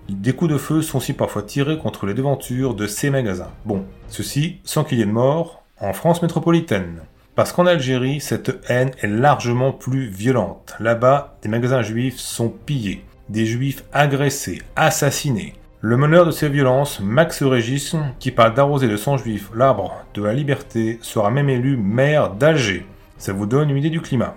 Des 0.10 0.34
coups 0.34 0.50
de 0.50 0.58
feu 0.58 0.82
sont 0.82 0.98
aussi 0.98 1.14
parfois 1.14 1.44
tirés 1.44 1.78
contre 1.78 2.08
les 2.08 2.16
devantures 2.16 2.74
de 2.74 2.88
ces 2.88 3.12
magasins. 3.12 3.52
Bon, 3.66 3.86
ceci 4.08 4.58
sans 4.64 4.84
qu'il 4.84 4.98
y 4.98 5.04
ait 5.04 5.06
de 5.06 5.12
morts 5.12 5.62
en 5.80 5.94
France 5.94 6.24
métropolitaine. 6.24 7.02
Parce 7.36 7.52
qu'en 7.52 7.68
Algérie, 7.68 8.20
cette 8.20 8.60
haine 8.70 8.90
est 9.04 9.08
largement 9.08 9.72
plus 9.72 10.08
violente. 10.08 10.74
Là-bas, 10.80 11.38
des 11.44 11.50
magasins 11.50 11.84
juifs 11.84 12.18
sont 12.18 12.50
pillés, 12.50 13.06
des 13.34 13.48
juifs 13.48 13.84
agressés, 13.92 14.62
assassinés. 14.76 15.56
Le 15.82 15.98
meneur 15.98 16.28
de 16.28 16.32
ces 16.32 16.50
violences, 16.50 17.00
Max 17.00 17.42
Régis, 17.42 17.96
qui 18.20 18.30
parle 18.30 18.54
d'arroser 18.54 18.88
de 18.88 18.96
sang 18.96 19.18
juif 19.18 19.50
l'arbre 19.56 20.06
de 20.14 20.24
la 20.24 20.34
liberté, 20.34 21.00
sera 21.02 21.32
même 21.32 21.50
élu 21.50 21.76
maire 21.76 22.30
d'Alger. 22.30 22.86
Ça 23.18 23.34
vous 23.34 23.48
donne 23.48 23.72
une 23.72 23.78
idée 23.78 23.90
du 23.90 24.02
climat. 24.02 24.36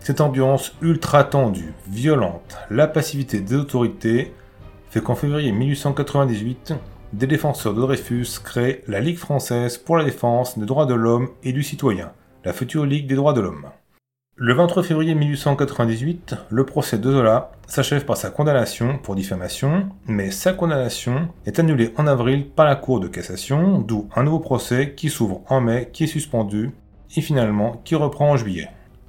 Cette 0.00 0.22
ambiance 0.22 0.74
ultra 0.80 1.24
tendue, 1.24 1.74
violente, 1.86 2.56
la 2.70 2.88
passivité 2.88 3.40
des 3.40 3.54
autorités 3.54 4.32
fait 4.88 5.02
qu'en 5.02 5.14
février 5.14 5.52
1898, 5.52 6.74
des 7.12 7.26
défenseurs 7.26 7.74
de 7.74 7.82
Dreyfus 7.82 8.40
créent 8.42 8.82
la 8.88 9.00
Ligue 9.00 9.18
française 9.18 9.76
pour 9.76 9.98
la 9.98 10.04
défense 10.04 10.58
des 10.58 10.64
droits 10.66 10.86
de 10.86 10.94
l'homme 10.94 11.28
et 11.44 11.52
du 11.52 11.62
citoyen, 11.62 12.12
la 12.46 12.54
future 12.54 12.86
Ligue 12.86 13.06
des 13.06 13.14
droits 13.14 13.34
de 13.34 13.42
l'homme. 13.42 13.66
Le 14.44 14.54
23 14.54 14.82
février 14.82 15.14
1898, 15.14 16.34
le 16.50 16.66
procès 16.66 16.98
de 16.98 17.12
Zola 17.12 17.52
s'achève 17.68 18.04
par 18.04 18.16
sa 18.16 18.28
condamnation 18.28 18.98
pour 18.98 19.14
diffamation, 19.14 19.88
mais 20.08 20.32
sa 20.32 20.52
condamnation 20.52 21.28
est 21.46 21.60
annulée 21.60 21.94
en 21.96 22.08
avril 22.08 22.48
par 22.48 22.66
la 22.66 22.74
Cour 22.74 22.98
de 22.98 23.06
cassation, 23.06 23.78
d'où 23.78 24.08
un 24.16 24.24
nouveau 24.24 24.40
procès 24.40 24.94
qui 24.96 25.10
s'ouvre 25.10 25.42
en 25.48 25.60
mai 25.60 25.90
qui 25.92 26.02
est 26.02 26.08
suspendu 26.08 26.72
et 27.16 27.20
finalement 27.20 27.80
qui 27.84 27.94
reprend 27.94 28.32
en 28.32 28.36
juillet. 28.36 28.66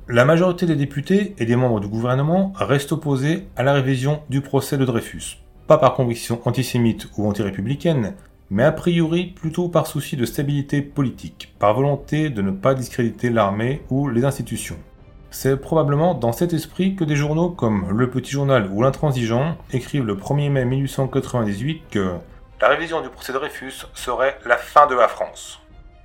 La 0.07 0.23
majorité 0.23 0.67
des 0.67 0.75
députés 0.75 1.34
et 1.39 1.47
des 1.47 1.55
membres 1.55 1.79
du 1.79 1.88
gouvernement 1.88 2.53
restent 2.55 2.91
opposés 2.91 3.47
à 3.55 3.63
la 3.63 3.73
révision 3.73 4.21
du 4.29 4.41
procès 4.41 4.77
de 4.77 4.86
Dreyfus, 4.86 5.39
pas 5.65 5.79
par 5.79 5.95
conviction 5.95 6.41
antisémite 6.45 7.07
ou 7.17 7.27
antirépublicaine, 7.27 8.13
mais 8.51 8.65
a 8.65 8.71
priori 8.71 9.34
plutôt 9.36 9.67
par 9.67 9.88
souci 9.88 10.15
de 10.15 10.27
stabilité 10.27 10.84
politique, 10.84 11.55
par 11.57 11.73
volonté 11.73 12.29
de 12.29 12.43
ne 12.43 12.51
pas 12.51 12.75
discréditer 12.75 13.31
l'armée 13.31 13.81
ou 13.89 14.10
les 14.10 14.25
institutions. 14.25 14.77
C'est 15.33 15.57
probablement 15.57 16.13
dans 16.13 16.31
cet 16.31 16.53
esprit 16.53 16.95
que 16.95 17.03
des 17.03 17.15
journaux 17.15 17.49
comme 17.49 17.89
Le 17.89 18.07
Petit 18.07 18.31
Journal 18.31 18.69
ou 18.71 18.83
L'Intransigeant 18.83 19.57
écrivent 19.71 20.05
le 20.05 20.13
1er 20.13 20.51
mai 20.51 20.63
1898 20.63 21.81
que 21.89 22.11
la 22.61 22.69
révision 22.69 23.01
du 23.01 23.09
procès 23.09 23.33
Dreyfus 23.33 23.87
serait 23.95 24.37
la 24.45 24.57
fin 24.57 24.85
de 24.85 24.93
la 24.93 25.07
France. 25.07 25.59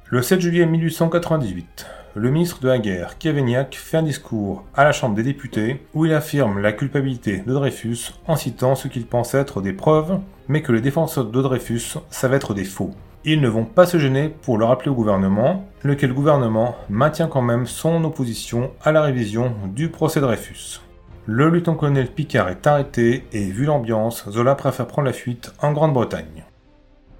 Le 0.06 0.22
7 0.22 0.40
juillet 0.40 0.64
1898, 0.64 1.86
le 2.14 2.30
ministre 2.30 2.60
de 2.60 2.68
la 2.68 2.78
Guerre, 2.78 3.18
Cavaignac, 3.18 3.74
fait 3.76 3.98
un 3.98 4.02
discours 4.02 4.64
à 4.74 4.82
la 4.82 4.92
Chambre 4.92 5.14
des 5.14 5.22
députés 5.22 5.86
où 5.92 6.06
il 6.06 6.14
affirme 6.14 6.58
la 6.60 6.72
culpabilité 6.72 7.42
de 7.46 7.52
Dreyfus 7.52 8.14
en 8.26 8.34
citant 8.34 8.76
ce 8.76 8.88
qu'il 8.88 9.06
pense 9.06 9.34
être 9.34 9.60
des 9.60 9.74
preuves, 9.74 10.20
mais 10.48 10.62
que 10.62 10.72
les 10.72 10.80
défenseurs 10.80 11.26
de 11.26 11.42
Dreyfus 11.42 11.98
savent 12.08 12.34
être 12.34 12.54
des 12.54 12.64
faux. 12.64 12.94
Ils 13.24 13.40
ne 13.40 13.48
vont 13.48 13.64
pas 13.64 13.86
se 13.86 13.98
gêner 13.98 14.28
pour 14.28 14.58
le 14.58 14.64
rappeler 14.64 14.90
au 14.90 14.94
gouvernement, 14.94 15.64
lequel 15.82 16.12
gouvernement 16.12 16.76
maintient 16.88 17.26
quand 17.26 17.42
même 17.42 17.66
son 17.66 18.04
opposition 18.04 18.70
à 18.82 18.92
la 18.92 19.02
révision 19.02 19.52
du 19.74 19.88
procès 19.88 20.20
Dreyfus. 20.20 20.80
Le 21.26 21.50
lieutenant-colonel 21.50 22.08
Picard 22.08 22.48
est 22.48 22.66
arrêté 22.66 23.26
et 23.32 23.44
vu 23.50 23.64
l'ambiance, 23.64 24.24
Zola 24.30 24.54
préfère 24.54 24.86
prendre 24.86 25.06
la 25.06 25.12
fuite 25.12 25.52
en 25.60 25.72
Grande-Bretagne. 25.72 26.44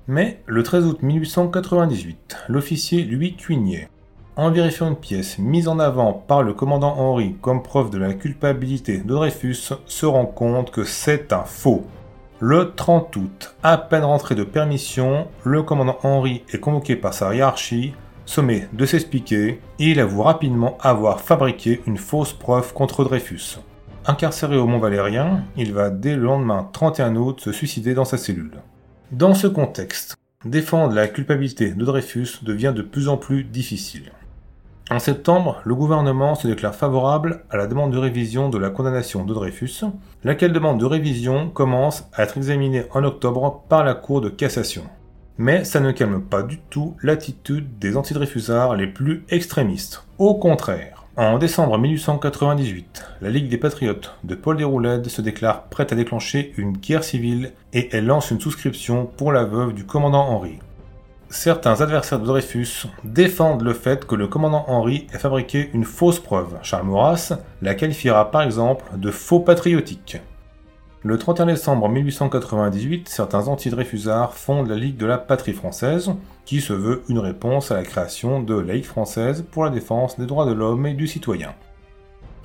Mais 0.06 0.40
le 0.46 0.62
13 0.62 0.86
août 0.86 1.02
1898, 1.02 2.38
l'officier 2.48 3.04
Louis 3.04 3.36
Cuignet, 3.36 3.90
en 4.36 4.52
vérifiant 4.52 4.88
une 4.88 4.96
pièce 4.96 5.38
mise 5.38 5.66
en 5.66 5.80
avant 5.80 6.12
par 6.12 6.44
le 6.44 6.54
commandant 6.54 6.94
Henri 6.96 7.34
comme 7.42 7.62
preuve 7.62 7.90
de 7.90 7.98
la 7.98 8.14
culpabilité 8.14 8.98
de 8.98 9.12
Dreyfus, 9.12 9.72
se 9.84 10.06
rend 10.06 10.26
compte 10.26 10.70
que 10.70 10.84
c'est 10.84 11.32
un 11.32 11.42
faux. 11.42 11.84
Le 12.40 12.72
30 12.72 13.16
août, 13.16 13.56
à 13.64 13.76
peine 13.76 14.04
rentré 14.04 14.36
de 14.36 14.44
permission, 14.44 15.26
le 15.42 15.64
commandant 15.64 15.98
Henri 16.04 16.44
est 16.52 16.60
convoqué 16.60 16.94
par 16.94 17.12
sa 17.12 17.34
hiérarchie, 17.34 17.94
sommé 18.26 18.68
de 18.72 18.86
s'expliquer, 18.86 19.60
et 19.80 19.90
il 19.90 19.98
avoue 19.98 20.22
rapidement 20.22 20.78
avoir 20.80 21.20
fabriqué 21.20 21.80
une 21.88 21.96
fausse 21.96 22.32
preuve 22.32 22.72
contre 22.74 23.02
Dreyfus. 23.02 23.58
Incarcéré 24.06 24.56
au 24.56 24.68
Mont 24.68 24.78
Valérien, 24.78 25.42
il 25.56 25.72
va 25.72 25.90
dès 25.90 26.14
le 26.14 26.22
lendemain 26.22 26.68
31 26.72 27.16
août 27.16 27.40
se 27.40 27.50
suicider 27.50 27.94
dans 27.94 28.04
sa 28.04 28.18
cellule. 28.18 28.60
Dans 29.10 29.34
ce 29.34 29.48
contexte, 29.48 30.16
défendre 30.44 30.94
la 30.94 31.08
culpabilité 31.08 31.72
de 31.72 31.84
Dreyfus 31.84 32.38
devient 32.42 32.72
de 32.72 32.82
plus 32.82 33.08
en 33.08 33.16
plus 33.16 33.42
difficile. 33.42 34.12
En 34.90 34.98
septembre, 35.00 35.60
le 35.64 35.74
gouvernement 35.74 36.34
se 36.34 36.48
déclare 36.48 36.74
favorable 36.74 37.44
à 37.50 37.58
la 37.58 37.66
demande 37.66 37.92
de 37.92 37.98
révision 37.98 38.48
de 38.48 38.56
la 38.56 38.70
condamnation 38.70 39.22
de 39.24 39.34
Dreyfus, 39.34 39.84
laquelle 40.24 40.54
demande 40.54 40.80
de 40.80 40.86
révision 40.86 41.50
commence 41.50 42.08
à 42.14 42.22
être 42.22 42.38
examinée 42.38 42.84
en 42.92 43.04
octobre 43.04 43.64
par 43.68 43.84
la 43.84 43.92
Cour 43.94 44.22
de 44.22 44.30
cassation. 44.30 44.84
Mais 45.36 45.64
ça 45.64 45.80
ne 45.80 45.92
calme 45.92 46.22
pas 46.22 46.42
du 46.42 46.58
tout 46.58 46.96
l'attitude 47.02 47.78
des 47.78 47.98
anti-Dreyfusards 47.98 48.76
les 48.76 48.86
plus 48.86 49.24
extrémistes. 49.28 50.06
Au 50.16 50.34
contraire, 50.34 51.04
en 51.18 51.36
décembre 51.36 51.76
1898, 51.76 53.04
la 53.20 53.28
Ligue 53.28 53.50
des 53.50 53.58
Patriotes 53.58 54.14
de 54.24 54.34
Paul 54.34 54.56
Déroulède 54.56 55.08
se 55.08 55.20
déclare 55.20 55.64
prête 55.64 55.92
à 55.92 55.96
déclencher 55.96 56.54
une 56.56 56.72
guerre 56.72 57.04
civile 57.04 57.52
et 57.74 57.90
elle 57.92 58.06
lance 58.06 58.30
une 58.30 58.40
souscription 58.40 59.04
pour 59.04 59.32
la 59.32 59.44
veuve 59.44 59.74
du 59.74 59.84
commandant 59.84 60.28
Henri. 60.28 60.60
Certains 61.30 61.82
adversaires 61.82 62.20
de 62.20 62.24
Dreyfus 62.24 62.86
défendent 63.04 63.62
le 63.62 63.74
fait 63.74 64.06
que 64.06 64.14
le 64.14 64.28
commandant 64.28 64.64
Henri 64.66 65.06
ait 65.12 65.18
fabriqué 65.18 65.68
une 65.74 65.84
fausse 65.84 66.20
preuve. 66.20 66.56
Charles 66.62 66.86
Maurras 66.86 67.34
la 67.60 67.74
qualifiera 67.74 68.30
par 68.30 68.42
exemple 68.42 68.84
de 68.96 69.10
faux 69.10 69.40
patriotique. 69.40 70.18
Le 71.02 71.18
31 71.18 71.46
décembre 71.46 71.88
1898, 71.90 73.08
certains 73.08 73.46
anti-Dreyfusards 73.46 74.34
fondent 74.34 74.68
la 74.68 74.76
Ligue 74.76 74.96
de 74.96 75.06
la 75.06 75.18
Patrie 75.18 75.52
française, 75.52 76.12
qui 76.46 76.62
se 76.62 76.72
veut 76.72 77.02
une 77.08 77.18
réponse 77.18 77.70
à 77.70 77.76
la 77.76 77.84
création 77.84 78.42
de 78.42 78.58
la 78.58 78.74
Ligue 78.74 78.84
française 78.84 79.44
pour 79.50 79.64
la 79.64 79.70
défense 79.70 80.18
des 80.18 80.26
droits 80.26 80.46
de 80.46 80.52
l'homme 80.52 80.86
et 80.86 80.94
du 80.94 81.06
citoyen. 81.06 81.54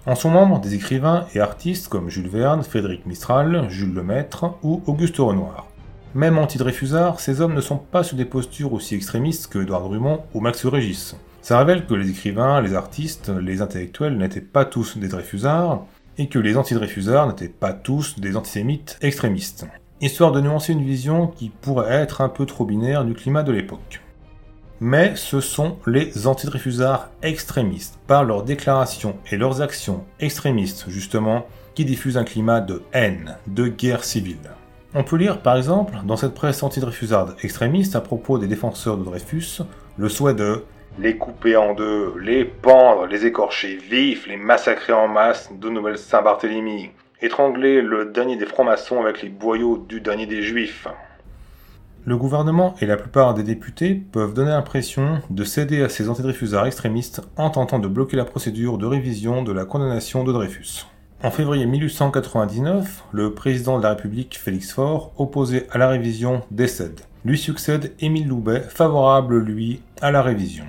En 0.05 0.15
sont 0.15 0.29
membres 0.29 0.59
des 0.59 0.75
écrivains 0.75 1.25
et 1.33 1.39
artistes 1.39 1.87
comme 1.87 2.09
Jules 2.09 2.27
Verne, 2.27 2.63
Frédéric 2.63 3.05
Mistral, 3.05 3.65
Jules 3.69 3.93
Lemaître 3.93 4.51
ou 4.61 4.83
Auguste 4.85 5.17
Renoir. 5.17 5.67
Même 6.15 6.37
anti-Dreyfusards, 6.37 7.19
ces 7.19 7.41
hommes 7.41 7.55
ne 7.55 7.61
sont 7.61 7.77
pas 7.77 8.03
sur 8.03 8.17
des 8.17 8.25
postures 8.25 8.73
aussi 8.73 8.93
extrémistes 8.93 9.47
que 9.47 9.59
Édouard 9.59 9.89
Drummond 9.89 10.21
ou 10.33 10.41
Max 10.41 10.65
Régis. 10.65 11.15
Ça 11.41 11.57
révèle 11.57 11.85
que 11.85 11.95
les 11.95 12.09
écrivains, 12.09 12.61
les 12.61 12.75
artistes, 12.75 13.29
les 13.29 13.61
intellectuels 13.61 14.17
n'étaient 14.17 14.39
pas 14.39 14.65
tous 14.65 14.97
des 14.97 15.07
Dreyfusards, 15.07 15.83
et 16.19 16.27
que 16.27 16.37
les 16.37 16.55
anti-Dreyfusards 16.55 17.27
n'étaient 17.27 17.49
pas 17.49 17.73
tous 17.73 18.19
des 18.19 18.37
antisémites 18.37 18.99
extrémistes, 19.01 19.65
histoire 19.99 20.31
de 20.31 20.41
nuancer 20.41 20.73
une 20.73 20.85
vision 20.85 21.25
qui 21.25 21.49
pourrait 21.49 21.91
être 21.91 22.21
un 22.21 22.29
peu 22.29 22.45
trop 22.45 22.65
binaire 22.65 23.03
du 23.03 23.15
climat 23.15 23.41
de 23.41 23.51
l'époque. 23.51 24.01
mais 24.83 25.15
ce 25.15 25.39
sont 25.39 25.77
les 25.87 26.27
antidreyfusards 26.27 27.09
extrémistes, 27.21 27.97
par 28.05 28.25
leurs 28.25 28.43
déclarations 28.43 29.15
et 29.31 29.37
leurs 29.37 29.61
actions 29.61 30.03
extrémistes 30.19 30.85
justement, 30.89 31.45
qui 31.73 31.85
diffusent 31.85 32.17
un 32.17 32.25
climat 32.25 32.59
de 32.59 32.83
haine, 32.91 33.37
de 33.47 33.67
guerre 33.67 34.03
civile. 34.03 34.51
On 34.95 35.03
peut 35.03 35.15
lire 35.15 35.41
par 35.41 35.57
exemple 35.57 35.95
dans 36.05 36.17
cette 36.17 36.35
presse 36.35 36.61
antidreyfusarde 36.61 37.35
extrémiste 37.41 37.95
à 37.95 38.01
propos 38.01 38.37
des 38.37 38.45
défenseurs 38.45 38.95
de 38.95 39.03
Dreyfus 39.03 39.63
le 39.97 40.07
souhait 40.07 40.35
de 40.35 40.63
les 40.99 41.17
couper 41.17 41.57
en 41.57 41.73
deux, 41.73 42.13
les 42.21 42.45
pendre, 42.45 43.07
les 43.07 43.25
écorcher 43.25 43.75
vifs, 43.75 44.27
les 44.27 44.37
massacrer 44.37 44.93
en 44.93 45.07
masse 45.07 45.49
de 45.59 45.67
Nouvelle 45.67 45.97
Saint-Barthélemy, 45.97 46.91
étrangler 47.23 47.81
le 47.81 48.05
dernier 48.05 48.37
des 48.37 48.45
francs-maçons 48.45 49.01
avec 49.01 49.23
les 49.23 49.29
boyaux 49.29 49.83
du 49.89 49.99
dernier 49.99 50.27
des 50.27 50.43
juifs. 50.43 50.87
Le 52.05 52.15
gouvernement 52.15 52.75
et 52.79 52.85
la 52.85 52.97
plupart 52.97 53.33
des 53.33 53.41
députés 53.41 53.95
peuvent 53.95 54.35
donner 54.35 54.51
l'impression 54.51 55.21
de 55.31 55.43
céder 55.43 55.81
à 55.81 55.89
ces 55.89 56.09
antidreyfusards 56.09 56.67
extrémistes 56.67 57.21
en 57.37 57.49
tentant 57.49 57.79
de 57.79 57.87
bloquer 57.87 58.17
la 58.17 58.25
procédure 58.25 58.77
de 58.77 58.85
révision 58.85 59.41
de 59.41 59.53
la 59.53 59.65
condamnation 59.65 60.23
de 60.23 60.31
Dreyfus. 60.31 60.85
En 61.23 61.31
février 61.31 61.65
1899, 61.65 63.05
le 63.13 63.33
président 63.33 63.77
de 63.77 63.83
la 63.83 63.91
République, 63.91 64.37
Félix 64.37 64.73
Faure, 64.73 65.13
opposé 65.17 65.67
à 65.71 65.77
la 65.77 65.87
révision, 65.87 66.41
décède. 66.51 66.99
Lui 67.23 67.37
succède 67.37 67.93
Émile 68.01 68.27
Loubet, 68.27 68.59
favorable, 68.59 69.37
lui, 69.37 69.81
à 70.01 70.11
la 70.11 70.21
révision. 70.21 70.65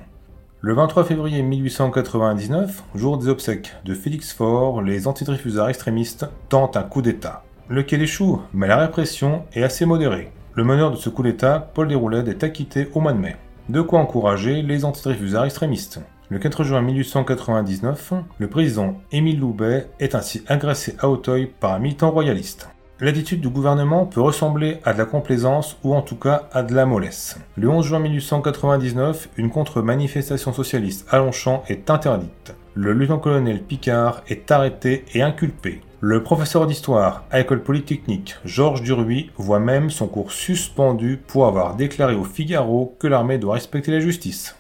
Le 0.61 0.73
23 0.73 1.07
février 1.07 1.43
1899, 1.43 2.85
jour 2.95 3.19
des 3.19 3.27
obsèques 3.27 3.75
de 3.85 3.95
Félix 3.95 4.33
Faure, 4.33 4.81
les 4.81 5.09
antidreyfusards 5.09 5.71
extrémistes 5.71 6.29
tentent 6.49 6.77
un 6.77 6.85
coup 6.85 7.03
d'État. 7.03 7.43
Lequel 7.69 8.03
échoue, 8.03 8.41
mais 8.53 8.69
la 8.69 8.77
répression 8.77 9.43
est 9.55 9.65
assez 9.65 9.87
modérée. 9.87 10.31
Le 10.55 10.63
meneur 10.63 10.93
de 10.93 10.97
ce 10.97 11.09
coup 11.09 11.25
d'État, 11.25 11.69
Paul 11.75 11.89
Déroulède, 11.89 12.29
est 12.29 12.45
acquitté 12.45 12.91
au 12.95 13.01
mois 13.01 13.13
de 13.13 13.19
mai. 13.19 13.35
De 13.71 13.81
quoi 13.81 13.99
encourager 13.99 14.63
les 14.63 14.85
antidreyfusards 14.85 15.47
extrémistes. 15.47 15.99
Le 16.31 16.39
4 16.39 16.65
juin 16.65 16.81
1899, 16.81 18.15
le 18.39 18.49
président 18.49 18.97
Émile 19.13 19.41
Loubet 19.41 19.89
est 20.01 20.15
ainsi 20.15 20.43
agressé 20.49 20.97
à 20.99 21.11
Auteuil 21.11 21.51
par 21.61 21.75
un 21.75 21.79
militant 21.79 22.11
royaliste. 22.11 22.71
L'attitude 22.99 23.43
du 23.43 23.51
gouvernement 23.51 24.07
peut 24.07 24.23
ressembler 24.23 24.79
à 24.85 24.95
de 24.95 24.99
la 24.99 25.05
complaisance 25.05 25.77
ou 25.85 25.95
en 25.95 26.01
tout 26.01 26.17
cas 26.17 26.49
à 26.53 26.63
de 26.63 26.75
la 26.75 26.87
mollesse. 26.87 27.37
Le 27.57 27.69
11 27.69 27.85
juin 27.85 27.99
1899, 27.99 29.29
une 29.37 29.51
contre-manifestation 29.51 30.55
socialiste 30.55 31.07
à 31.11 31.19
Longchamp 31.19 31.63
est 31.69 31.91
interdite. 31.91 32.55
Le 32.73 32.95
lieutenant-colonel 32.95 33.63
Picard 33.63 34.23
est 34.27 34.51
arrêté 34.51 35.05
et 35.13 35.21
inculpé. 35.21 35.83
Le 36.01 36.23
professeur 36.23 36.67
d'histoire 36.67 37.25
à 37.31 37.39
l'école 37.39 37.63
polytechnique 37.63 38.37
Georges 38.47 38.83
Duruy 38.83 39.31
voit 39.37 39.61
même 39.61 39.91
son 39.91 40.07
cours 40.07 40.33
suspendu 40.33 41.21
pour 41.27 41.47
avoir 41.47 41.77
déclaré 41.77 42.15
au 42.15 42.25
Figaro 42.25 42.97
que 42.99 43.09
l'armée 43.09 43.37
doit 43.37 43.55
respecter 43.55 43.93
la 43.93 44.01
justice. 44.01 44.57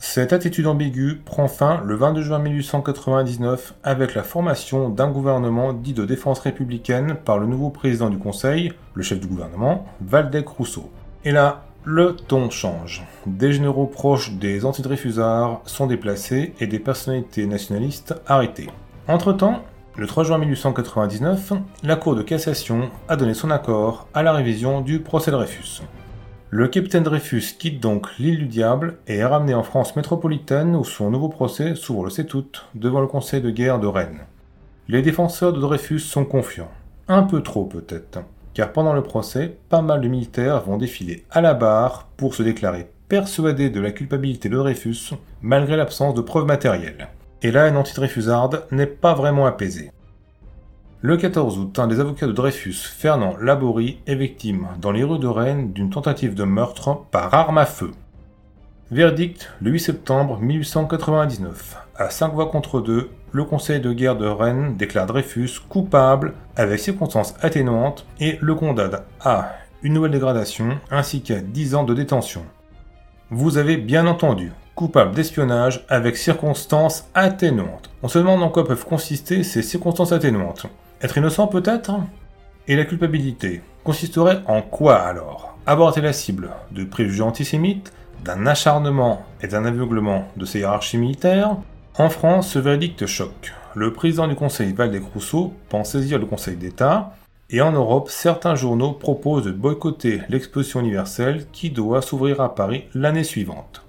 Cette 0.00 0.32
attitude 0.32 0.68
ambiguë 0.68 1.20
prend 1.24 1.48
fin 1.48 1.82
le 1.84 1.96
22 1.96 2.22
juin 2.22 2.38
1899 2.38 3.74
avec 3.82 4.14
la 4.14 4.22
formation 4.22 4.88
d'un 4.88 5.10
gouvernement 5.10 5.72
dit 5.72 5.92
de 5.92 6.04
défense 6.04 6.38
républicaine 6.38 7.16
par 7.24 7.38
le 7.38 7.46
nouveau 7.46 7.70
président 7.70 8.08
du 8.08 8.16
Conseil, 8.16 8.72
le 8.94 9.02
chef 9.02 9.18
du 9.18 9.26
gouvernement, 9.26 9.86
Valdec 10.00 10.46
Rousseau. 10.46 10.88
Et 11.24 11.32
là, 11.32 11.64
le 11.84 12.14
ton 12.14 12.48
change. 12.48 13.04
Des 13.26 13.52
généraux 13.52 13.86
proches 13.86 14.32
des 14.34 14.64
antidreyfusards 14.64 15.62
sont 15.64 15.86
déplacés 15.86 16.54
et 16.60 16.68
des 16.68 16.78
personnalités 16.78 17.46
nationalistes 17.46 18.14
arrêtées. 18.26 18.70
Entre-temps, 19.08 19.64
le 19.96 20.06
3 20.06 20.22
juin 20.22 20.38
1899, 20.38 21.54
la 21.82 21.96
Cour 21.96 22.14
de 22.14 22.22
cassation 22.22 22.90
a 23.08 23.16
donné 23.16 23.34
son 23.34 23.50
accord 23.50 24.06
à 24.14 24.22
la 24.22 24.32
révision 24.32 24.80
du 24.80 25.00
procès 25.00 25.32
Dreyfus. 25.32 25.82
Le 26.50 26.66
capitaine 26.66 27.02
Dreyfus 27.02 27.56
quitte 27.58 27.78
donc 27.78 28.06
l'île 28.18 28.38
du 28.38 28.46
Diable 28.46 28.96
et 29.06 29.16
est 29.16 29.24
ramené 29.24 29.52
en 29.52 29.62
France 29.62 29.94
métropolitaine 29.96 30.74
où 30.74 30.82
son 30.82 31.10
nouveau 31.10 31.28
procès 31.28 31.74
s'ouvre 31.74 32.04
le 32.04 32.10
7 32.10 32.32
août 32.32 32.66
devant 32.74 33.02
le 33.02 33.06
conseil 33.06 33.42
de 33.42 33.50
guerre 33.50 33.78
de 33.78 33.86
Rennes. 33.86 34.22
Les 34.88 35.02
défenseurs 35.02 35.52
de 35.52 35.60
Dreyfus 35.60 35.98
sont 35.98 36.24
confiants. 36.24 36.70
Un 37.06 37.24
peu 37.24 37.42
trop 37.42 37.66
peut-être, 37.66 38.20
car 38.54 38.72
pendant 38.72 38.94
le 38.94 39.02
procès, 39.02 39.58
pas 39.68 39.82
mal 39.82 40.00
de 40.00 40.08
militaires 40.08 40.62
vont 40.62 40.78
défiler 40.78 41.26
à 41.30 41.42
la 41.42 41.52
barre 41.52 42.08
pour 42.16 42.34
se 42.34 42.42
déclarer 42.42 42.88
persuadés 43.08 43.68
de 43.68 43.80
la 43.80 43.90
culpabilité 43.90 44.48
de 44.48 44.56
Dreyfus 44.56 45.14
malgré 45.42 45.76
l'absence 45.76 46.14
de 46.14 46.22
preuves 46.22 46.46
matérielles. 46.46 47.08
Et 47.42 47.50
là, 47.50 47.68
une 47.68 47.76
anti-Dreyfusarde 47.76 48.64
n'est 48.70 48.86
pas 48.86 49.14
vraiment 49.14 49.46
apaisée. 49.46 49.90
Le 51.00 51.16
14 51.16 51.60
août, 51.60 51.78
un 51.78 51.86
des 51.86 52.00
avocats 52.00 52.26
de 52.26 52.32
Dreyfus, 52.32 52.74
Fernand 52.74 53.36
Laborie, 53.40 54.00
est 54.08 54.16
victime 54.16 54.66
dans 54.80 54.90
les 54.90 55.04
rues 55.04 55.20
de 55.20 55.28
Rennes 55.28 55.72
d'une 55.72 55.90
tentative 55.90 56.34
de 56.34 56.42
meurtre 56.42 57.02
par 57.12 57.32
arme 57.32 57.58
à 57.58 57.66
feu. 57.66 57.92
Verdict 58.90 59.48
le 59.60 59.70
8 59.70 59.78
septembre 59.78 60.40
1899. 60.40 61.76
À 61.94 62.10
5 62.10 62.32
voix 62.32 62.46
contre 62.46 62.80
2, 62.80 63.10
le 63.30 63.44
conseil 63.44 63.80
de 63.80 63.92
guerre 63.92 64.16
de 64.16 64.26
Rennes 64.26 64.76
déclare 64.76 65.06
Dreyfus 65.06 65.60
coupable 65.68 66.34
avec 66.56 66.80
circonstances 66.80 67.36
atténuantes 67.42 68.04
et 68.18 68.36
le 68.40 68.56
condamne 68.56 68.98
à 69.20 69.52
une 69.84 69.92
nouvelle 69.92 70.10
dégradation 70.10 70.80
ainsi 70.90 71.22
qu'à 71.22 71.38
10 71.38 71.76
ans 71.76 71.84
de 71.84 71.94
détention. 71.94 72.42
Vous 73.30 73.56
avez 73.56 73.76
bien 73.76 74.08
entendu, 74.08 74.50
coupable 74.74 75.14
d'espionnage 75.14 75.86
avec 75.88 76.16
circonstances 76.16 77.08
atténuantes. 77.14 77.88
On 78.02 78.08
se 78.08 78.18
demande 78.18 78.42
en 78.42 78.48
quoi 78.48 78.66
peuvent 78.66 78.84
consister 78.84 79.44
ces 79.44 79.62
circonstances 79.62 80.10
atténuantes. 80.10 80.66
Être 81.00 81.16
innocent 81.16 81.46
peut-être? 81.46 81.92
Et 82.66 82.74
la 82.74 82.84
culpabilité 82.84 83.62
consisterait 83.84 84.42
en 84.46 84.62
quoi 84.62 84.96
alors? 84.96 85.56
Aborder 85.64 86.00
la 86.00 86.12
cible 86.12 86.50
de 86.72 86.82
préjugés 86.82 87.22
antisémites, 87.22 87.92
d'un 88.24 88.46
acharnement 88.46 89.22
et 89.40 89.46
d'un 89.46 89.64
aveuglement 89.64 90.26
de 90.36 90.44
ses 90.44 90.58
hiérarchies 90.58 90.98
militaires? 90.98 91.56
En 91.96 92.10
France, 92.10 92.48
ce 92.50 92.58
verdict 92.58 93.06
choque. 93.06 93.52
Le 93.76 93.92
président 93.92 94.26
du 94.26 94.34
Conseil 94.34 94.72
Valdec-Rousseau 94.72 95.52
pense 95.68 95.92
saisir 95.92 96.18
le 96.18 96.26
Conseil 96.26 96.56
d'État, 96.56 97.14
et 97.48 97.60
en 97.60 97.70
Europe, 97.70 98.10
certains 98.10 98.56
journaux 98.56 98.92
proposent 98.92 99.44
de 99.44 99.52
boycotter 99.52 100.22
l'exposition 100.28 100.80
universelle 100.80 101.46
qui 101.52 101.70
doit 101.70 102.02
s'ouvrir 102.02 102.40
à 102.40 102.56
Paris 102.56 102.86
l'année 102.92 103.24
suivante. 103.24 103.86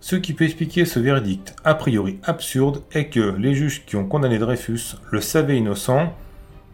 Ce 0.00 0.14
qui 0.14 0.32
peut 0.32 0.44
expliquer 0.44 0.84
ce 0.84 1.00
verdict 1.00 1.56
a 1.64 1.74
priori 1.74 2.20
absurde 2.22 2.82
est 2.92 3.06
que 3.06 3.34
les 3.36 3.54
juges 3.54 3.84
qui 3.84 3.96
ont 3.96 4.06
condamné 4.06 4.38
Dreyfus 4.38 4.96
le 5.10 5.20
savaient 5.20 5.58
innocent 5.58 6.12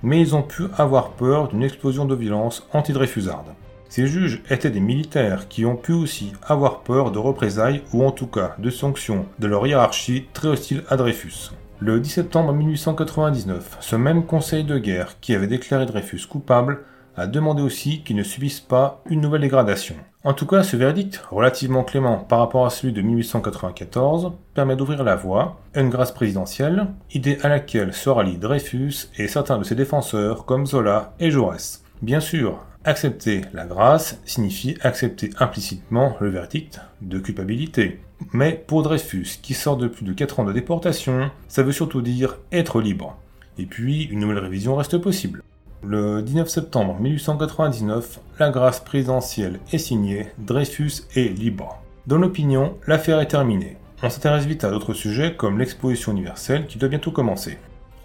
mais 0.02 0.20
ils 0.20 0.34
ont 0.34 0.42
pu 0.42 0.64
avoir 0.76 1.10
peur 1.10 1.48
d'une 1.48 1.62
explosion 1.62 2.04
de 2.04 2.14
violence 2.14 2.66
anti-Dreyfusarde. 2.72 3.54
Ces 3.88 4.06
juges 4.06 4.42
étaient 4.50 4.70
des 4.70 4.80
militaires 4.80 5.48
qui 5.48 5.64
ont 5.64 5.76
pu 5.76 5.92
aussi 5.92 6.32
avoir 6.46 6.80
peur 6.80 7.10
de 7.10 7.18
représailles 7.18 7.82
ou 7.94 8.04
en 8.04 8.10
tout 8.10 8.26
cas 8.26 8.54
de 8.58 8.68
sanctions 8.68 9.24
de 9.38 9.46
leur 9.46 9.66
hiérarchie 9.66 10.26
très 10.34 10.48
hostile 10.48 10.84
à 10.88 10.96
Dreyfus. 10.96 11.52
Le 11.80 11.98
10 12.00 12.08
septembre 12.10 12.52
1899, 12.52 13.78
ce 13.80 13.96
même 13.96 14.26
conseil 14.26 14.64
de 14.64 14.78
guerre 14.78 15.20
qui 15.20 15.34
avait 15.34 15.46
déclaré 15.46 15.86
Dreyfus 15.86 16.26
coupable 16.28 16.80
a 17.18 17.26
demandé 17.26 17.62
aussi 17.62 18.02
qu'il 18.02 18.16
ne 18.16 18.22
subisse 18.22 18.60
pas 18.60 19.02
une 19.08 19.20
nouvelle 19.20 19.42
dégradation. 19.42 19.94
En 20.24 20.34
tout 20.34 20.46
cas, 20.46 20.62
ce 20.62 20.76
verdict, 20.76 21.22
relativement 21.30 21.84
clément 21.84 22.18
par 22.18 22.40
rapport 22.40 22.66
à 22.66 22.70
celui 22.70 22.92
de 22.92 23.00
1894, 23.00 24.32
permet 24.54 24.76
d'ouvrir 24.76 25.04
la 25.04 25.16
voie 25.16 25.60
à 25.74 25.80
une 25.80 25.90
grâce 25.90 26.12
présidentielle, 26.12 26.88
idée 27.14 27.38
à 27.42 27.48
laquelle 27.48 27.94
se 27.94 28.10
rallient 28.10 28.38
Dreyfus 28.38 29.08
et 29.16 29.28
certains 29.28 29.58
de 29.58 29.64
ses 29.64 29.74
défenseurs 29.74 30.44
comme 30.44 30.66
Zola 30.66 31.14
et 31.20 31.30
Jaurès. 31.30 31.84
Bien 32.02 32.20
sûr, 32.20 32.64
accepter 32.84 33.42
la 33.52 33.64
grâce 33.64 34.20
signifie 34.24 34.76
accepter 34.82 35.30
implicitement 35.38 36.16
le 36.20 36.30
verdict 36.30 36.80
de 37.00 37.18
culpabilité. 37.18 38.00
Mais 38.32 38.64
pour 38.66 38.82
Dreyfus, 38.82 39.38
qui 39.40 39.54
sort 39.54 39.76
de 39.76 39.88
plus 39.88 40.04
de 40.04 40.12
4 40.12 40.40
ans 40.40 40.44
de 40.44 40.52
déportation, 40.52 41.30
ça 41.46 41.62
veut 41.62 41.72
surtout 41.72 42.02
dire 42.02 42.38
être 42.50 42.80
libre. 42.80 43.16
Et 43.58 43.66
puis, 43.66 44.04
une 44.04 44.20
nouvelle 44.20 44.38
révision 44.38 44.76
reste 44.76 44.98
possible. 44.98 45.42
Le 45.84 46.22
19 46.22 46.48
septembre 46.48 46.96
1899, 46.98 48.18
la 48.40 48.50
grâce 48.50 48.80
présidentielle 48.80 49.60
est 49.72 49.78
signée, 49.78 50.26
Dreyfus 50.36 51.04
est 51.14 51.28
libre. 51.28 51.80
Dans 52.08 52.18
l'opinion, 52.18 52.76
l'affaire 52.88 53.20
est 53.20 53.28
terminée. 53.28 53.76
On 54.02 54.10
s'intéresse 54.10 54.44
vite 54.44 54.64
à 54.64 54.70
d'autres 54.70 54.92
sujets 54.92 55.36
comme 55.36 55.56
l'exposition 55.56 56.10
universelle 56.10 56.66
qui 56.66 56.78
doit 56.78 56.88
bientôt 56.88 57.12
commencer. 57.12 57.58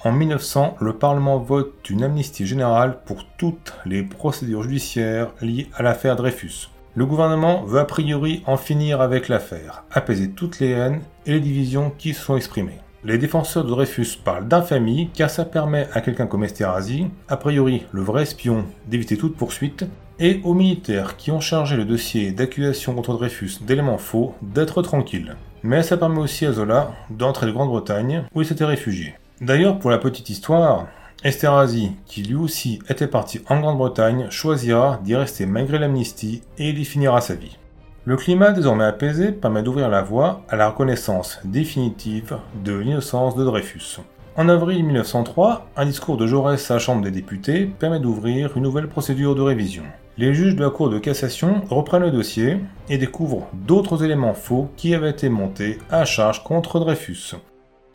En 0.03 0.11
1900, 0.11 0.77
le 0.81 0.93
Parlement 0.93 1.39
vote 1.39 1.89
une 1.89 2.03
amnistie 2.03 2.45
générale 2.45 2.99
pour 3.05 3.25
toutes 3.37 3.73
les 3.85 4.03
procédures 4.03 4.63
judiciaires 4.63 5.31
liées 5.41 5.69
à 5.73 5.81
l'affaire 5.81 6.15
Dreyfus. 6.15 6.69
Le 6.93 7.07
gouvernement 7.07 7.63
veut 7.63 7.79
a 7.79 7.85
priori 7.85 8.43
en 8.45 8.55
finir 8.55 9.01
avec 9.01 9.29
l'affaire, 9.29 9.83
apaiser 9.91 10.29
toutes 10.29 10.59
les 10.59 10.69
haines 10.69 11.01
et 11.25 11.31
les 11.31 11.39
divisions 11.39 11.91
qui 11.97 12.13
se 12.13 12.21
sont 12.23 12.37
exprimées. 12.37 12.81
Les 13.05 13.17
défenseurs 13.17 13.65
de 13.65 13.69
Dreyfus 13.69 14.17
parlent 14.23 14.47
d'infamie 14.47 15.09
car 15.13 15.29
ça 15.29 15.43
permet 15.43 15.89
à 15.91 15.99
quelqu'un 15.99 16.25
comme 16.25 16.45
Esterhazy, 16.45 17.07
a 17.27 17.35
priori 17.35 17.83
le 17.91 18.01
vrai 18.01 18.23
espion, 18.23 18.63
d'éviter 18.87 19.17
toute 19.17 19.35
poursuite, 19.35 19.85
et 20.19 20.39
aux 20.45 20.53
militaires 20.53 21.17
qui 21.17 21.29
ont 21.29 21.41
chargé 21.41 21.75
le 21.75 21.83
dossier 21.83 22.31
d'accusation 22.31 22.95
contre 22.95 23.13
Dreyfus 23.13 23.59
d'éléments 23.61 23.97
faux 23.97 24.35
d'être 24.41 24.81
tranquilles. 24.81 25.35
Mais 25.63 25.83
ça 25.83 25.97
permet 25.97 26.19
aussi 26.19 26.45
à 26.45 26.53
Zola 26.53 26.93
d'entrer 27.09 27.47
de 27.47 27.51
Grande-Bretagne 27.51 28.23
où 28.33 28.41
il 28.41 28.47
s'était 28.47 28.63
réfugié. 28.63 29.15
D'ailleurs, 29.41 29.79
pour 29.79 29.91
la 29.91 29.97
petite 29.97 30.29
histoire, 30.29 30.87
Esterhazy, 31.25 31.91
qui 32.05 32.23
lui 32.23 32.35
aussi 32.35 32.79
était 32.87 33.07
parti 33.07 33.41
en 33.49 33.59
Grande-Bretagne, 33.59 34.27
choisira 34.29 35.01
d'y 35.03 35.15
rester 35.15 35.45
malgré 35.45 35.77
l'amnistie 35.77 36.41
et 36.57 36.71
d'y 36.71 36.85
finira 36.85 37.19
sa 37.19 37.35
vie. 37.35 37.57
Le 38.05 38.17
climat 38.17 38.51
désormais 38.51 38.83
apaisé 38.83 39.31
permet 39.31 39.63
d'ouvrir 39.63 39.87
la 39.87 40.01
voie 40.01 40.41
à 40.49 40.57
la 40.57 40.67
reconnaissance 40.67 41.39
définitive 41.45 42.37
de 42.65 42.73
l'innocence 42.73 43.33
de 43.37 43.45
Dreyfus. 43.45 44.01
En 44.35 44.49
avril 44.49 44.83
1903, 44.83 45.69
un 45.77 45.85
discours 45.85 46.17
de 46.17 46.27
Jaurès 46.27 46.69
à 46.69 46.73
la 46.73 46.79
Chambre 46.81 47.01
des 47.01 47.11
députés 47.11 47.65
permet 47.65 48.01
d'ouvrir 48.01 48.57
une 48.57 48.63
nouvelle 48.63 48.89
procédure 48.89 49.35
de 49.35 49.41
révision. 49.41 49.83
Les 50.17 50.33
juges 50.33 50.57
de 50.57 50.63
la 50.63 50.69
Cour 50.69 50.89
de 50.89 50.99
cassation 50.99 51.61
reprennent 51.69 52.03
le 52.03 52.11
dossier 52.11 52.57
et 52.89 52.97
découvrent 52.97 53.47
d'autres 53.53 54.03
éléments 54.03 54.33
faux 54.33 54.69
qui 54.75 54.93
avaient 54.93 55.11
été 55.11 55.29
montés 55.29 55.79
à 55.89 56.03
charge 56.03 56.43
contre 56.43 56.81
Dreyfus. 56.81 57.35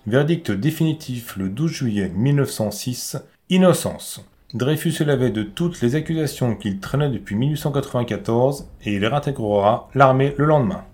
Verdict 0.07 0.51
définitif 0.53 1.37
le 1.37 1.51
12 1.51 1.71
juillet 1.71 2.11
1906, 2.15 3.19
innocence. 3.51 4.25
Dreyfus 4.55 4.95
est 5.03 5.05
lavé 5.05 5.29
de 5.29 5.43
toutes 5.43 5.83
les 5.83 5.95
accusations 5.95 6.57
qu'il 6.57 6.81
traînait 6.81 7.11
depuis 7.11 7.37
1894 7.37 8.67
et 8.83 8.95
il 8.95 9.05
réintégrera 9.05 9.91
l'armée 9.95 10.35
le 10.39 10.47
lendemain. 10.47 10.85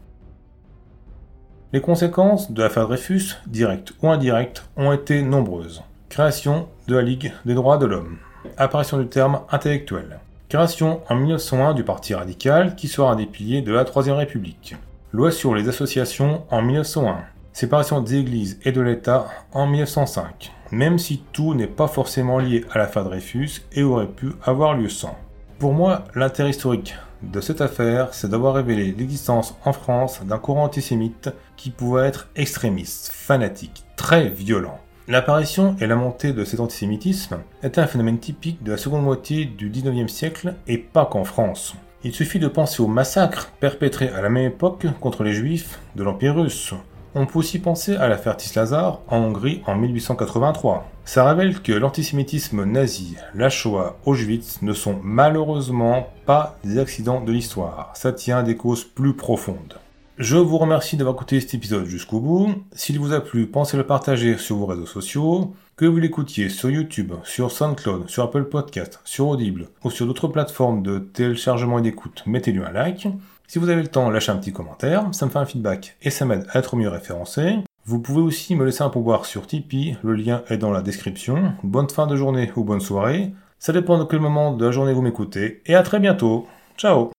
Les 1.73 1.81
conséquences 1.81 2.51
de 2.51 2.61
l'affaire 2.61 2.89
Dreyfus, 2.89 3.37
directes 3.47 3.93
ou 4.03 4.09
indirectes, 4.09 4.69
ont 4.77 4.91
été 4.91 5.23
nombreuses. 5.23 5.85
Création 6.09 6.67
de 6.89 6.97
la 6.97 7.03
Ligue 7.03 7.33
des 7.45 7.55
droits 7.55 7.79
de 7.79 7.87
l'homme. 7.87 8.19
Apparition 8.57 8.99
du 8.99 9.07
terme 9.07 9.43
intellectuel. 9.53 10.19
Création 10.49 11.03
en 11.09 11.15
1901 11.15 11.75
du 11.75 11.85
Parti 11.85 12.13
radical 12.13 12.75
qui 12.75 12.89
sera 12.89 13.13
un 13.13 13.17
des 13.17 13.27
piliers 13.27 13.63
de 13.63 13.73
la 13.73 13.85
Troisième 13.85 14.17
République. 14.17 14.75
Loi 15.13 15.31
sur 15.31 15.55
les 15.55 15.69
associations 15.69 16.43
en 16.51 16.61
1901. 16.61 17.19
Séparation 17.53 18.01
des 18.01 18.17
églises 18.17 18.59
et 18.65 18.73
de 18.73 18.81
l'État 18.81 19.29
en 19.53 19.69
1905 19.69 20.51
même 20.75 20.99
si 20.99 21.23
tout 21.33 21.55
n'est 21.55 21.67
pas 21.67 21.89
forcément 21.89 22.39
lié 22.39 22.65
à 22.71 22.79
l'affaire 22.79 23.05
Dreyfus 23.05 23.63
et 23.73 23.83
aurait 23.83 24.09
pu 24.09 24.33
avoir 24.43 24.75
lieu 24.75 24.89
sans. 24.89 25.17
Pour 25.59 25.73
moi, 25.73 26.05
l'intérêt 26.15 26.51
historique 26.51 26.95
de 27.23 27.41
cette 27.41 27.61
affaire, 27.61 28.13
c'est 28.13 28.29
d'avoir 28.29 28.55
révélé 28.55 28.95
l'existence 28.97 29.57
en 29.65 29.73
France 29.73 30.21
d'un 30.25 30.39
courant 30.39 30.65
antisémite 30.65 31.31
qui 31.57 31.71
pouvait 31.71 32.07
être 32.07 32.29
extrémiste, 32.37 33.11
fanatique, 33.13 33.85
très 33.97 34.29
violent. 34.29 34.79
L'apparition 35.07 35.77
et 35.81 35.87
la 35.87 35.97
montée 35.97 36.33
de 36.33 36.45
cet 36.45 36.61
antisémitisme 36.61 37.39
est 37.63 37.79
un 37.79 37.87
phénomène 37.87 38.19
typique 38.19 38.63
de 38.63 38.73
la 38.73 38.79
seconde 38.79 39.05
moitié 39.05 39.45
du 39.45 39.71
19e 39.71 40.09
siècle 40.09 40.55
et 40.67 40.79
pas 40.79 41.07
qu'en 41.07 41.25
France. 41.25 41.75
Il 42.05 42.15
suffit 42.15 42.39
de 42.39 42.49
penser 42.49 42.83
aux 42.83 42.87
massacres 42.87 43.51
perpétrés 43.61 44.09
à 44.09 44.21
la 44.21 44.29
même 44.29 44.47
époque 44.47 44.87
contre 45.01 45.25
les 45.25 45.33
juifs 45.33 45.81
de 45.97 46.03
l'Empire 46.03 46.37
russe, 46.37 46.75
on 47.15 47.27
peut 47.27 47.39
aussi 47.39 47.59
penser 47.59 47.97
à 47.97 48.09
l'affaire 48.09 48.37
Tislazar 48.37 49.01
en 49.09 49.19
Hongrie 49.19 49.63
en 49.67 49.77
1883. 49.77 50.91
Ça 51.05 51.29
révèle 51.29 51.61
que 51.61 51.73
l'antisémitisme 51.73 52.65
nazi, 52.65 53.17
la 53.35 53.51
Shoah, 53.51 53.97
Auschwitz 54.07 54.63
ne 54.63 54.73
sont 54.73 54.99
malheureusement 55.03 56.09
pas 56.27 56.59
des 56.65 56.79
accidents 56.79 57.21
de 57.21 57.33
l'histoire. 57.33 57.93
Ça 57.95 58.13
tient 58.13 58.39
à 58.39 58.43
des 58.43 58.57
causes 58.57 58.85
plus 58.85 59.15
profondes. 59.15 59.75
Je 60.17 60.37
vous 60.37 60.59
remercie 60.59 60.97
d'avoir 60.97 61.17
écouté 61.17 61.41
cet 61.41 61.55
épisode 61.55 61.87
jusqu'au 61.87 62.21
bout. 62.21 62.55
S'il 62.73 63.01
vous 63.01 63.13
a 63.13 63.21
plu, 63.21 63.49
pensez 63.49 63.77
le 63.77 63.85
partager 63.85 64.39
sur 64.39 64.57
vos 64.57 64.67
réseaux 64.67 64.87
sociaux. 64.87 65.55
Que 65.77 65.87
vous 65.87 65.99
l'écoutiez 65.99 66.49
sur 66.49 66.71
YouTube, 66.71 67.15
sur 67.25 67.51
SoundCloud, 67.51 68.09
sur 68.09 68.23
Apple 68.23 68.45
Podcast, 68.45 69.01
sur 69.05 69.27
Audible 69.27 69.71
ou 69.83 69.91
sur 69.91 70.07
d'autres 70.07 70.29
plateformes 70.29 70.85
de 70.85 71.01
téléchargement 71.01 71.81
et 71.81 71.83
d'écoute, 71.83 72.23
mettez-lui 72.27 72.63
un 72.63 72.71
like. 72.71 73.09
Si 73.47 73.59
vous 73.59 73.69
avez 73.69 73.83
le 73.83 73.89
temps, 73.89 74.11
lâchez 74.11 74.33
un 74.33 74.37
petit 74.37 74.53
commentaire, 74.53 75.07
ça 75.13 75.27
me 75.27 75.31
fait 75.31 75.39
un 75.39 75.47
feedback 75.47 75.97
et 76.03 76.11
ça 76.11 76.25
m'aide 76.25 76.47
à 76.51 76.59
être 76.59 76.77
mieux 76.77 76.89
référencé. 76.89 77.59
Vous 77.85 78.01
pouvez 78.01 78.23
aussi 78.23 78.57
me 78.57 78.65
laisser 78.65 78.83
un 78.83 78.89
pouvoir 78.89 79.27
sur 79.27 79.47
Tipeee, 79.47 79.99
le 80.03 80.15
lien 80.15 80.43
est 80.49 80.57
dans 80.57 80.73
la 80.73 80.81
description. 80.81 81.53
Bonne 81.63 81.91
fin 81.91 82.07
de 82.07 82.17
journée 82.17 82.51
ou 82.57 82.65
bonne 82.65 82.81
soirée, 82.81 83.33
ça 83.59 83.73
dépend 83.73 83.99
de 83.99 84.05
quel 84.05 84.21
moment 84.21 84.53
de 84.55 84.65
la 84.65 84.73
journée 84.73 84.93
vous 84.93 85.03
m'écoutez, 85.03 85.63
et 85.67 85.75
à 85.75 85.83
très 85.83 86.01
bientôt. 86.01 86.47
Ciao 86.77 87.15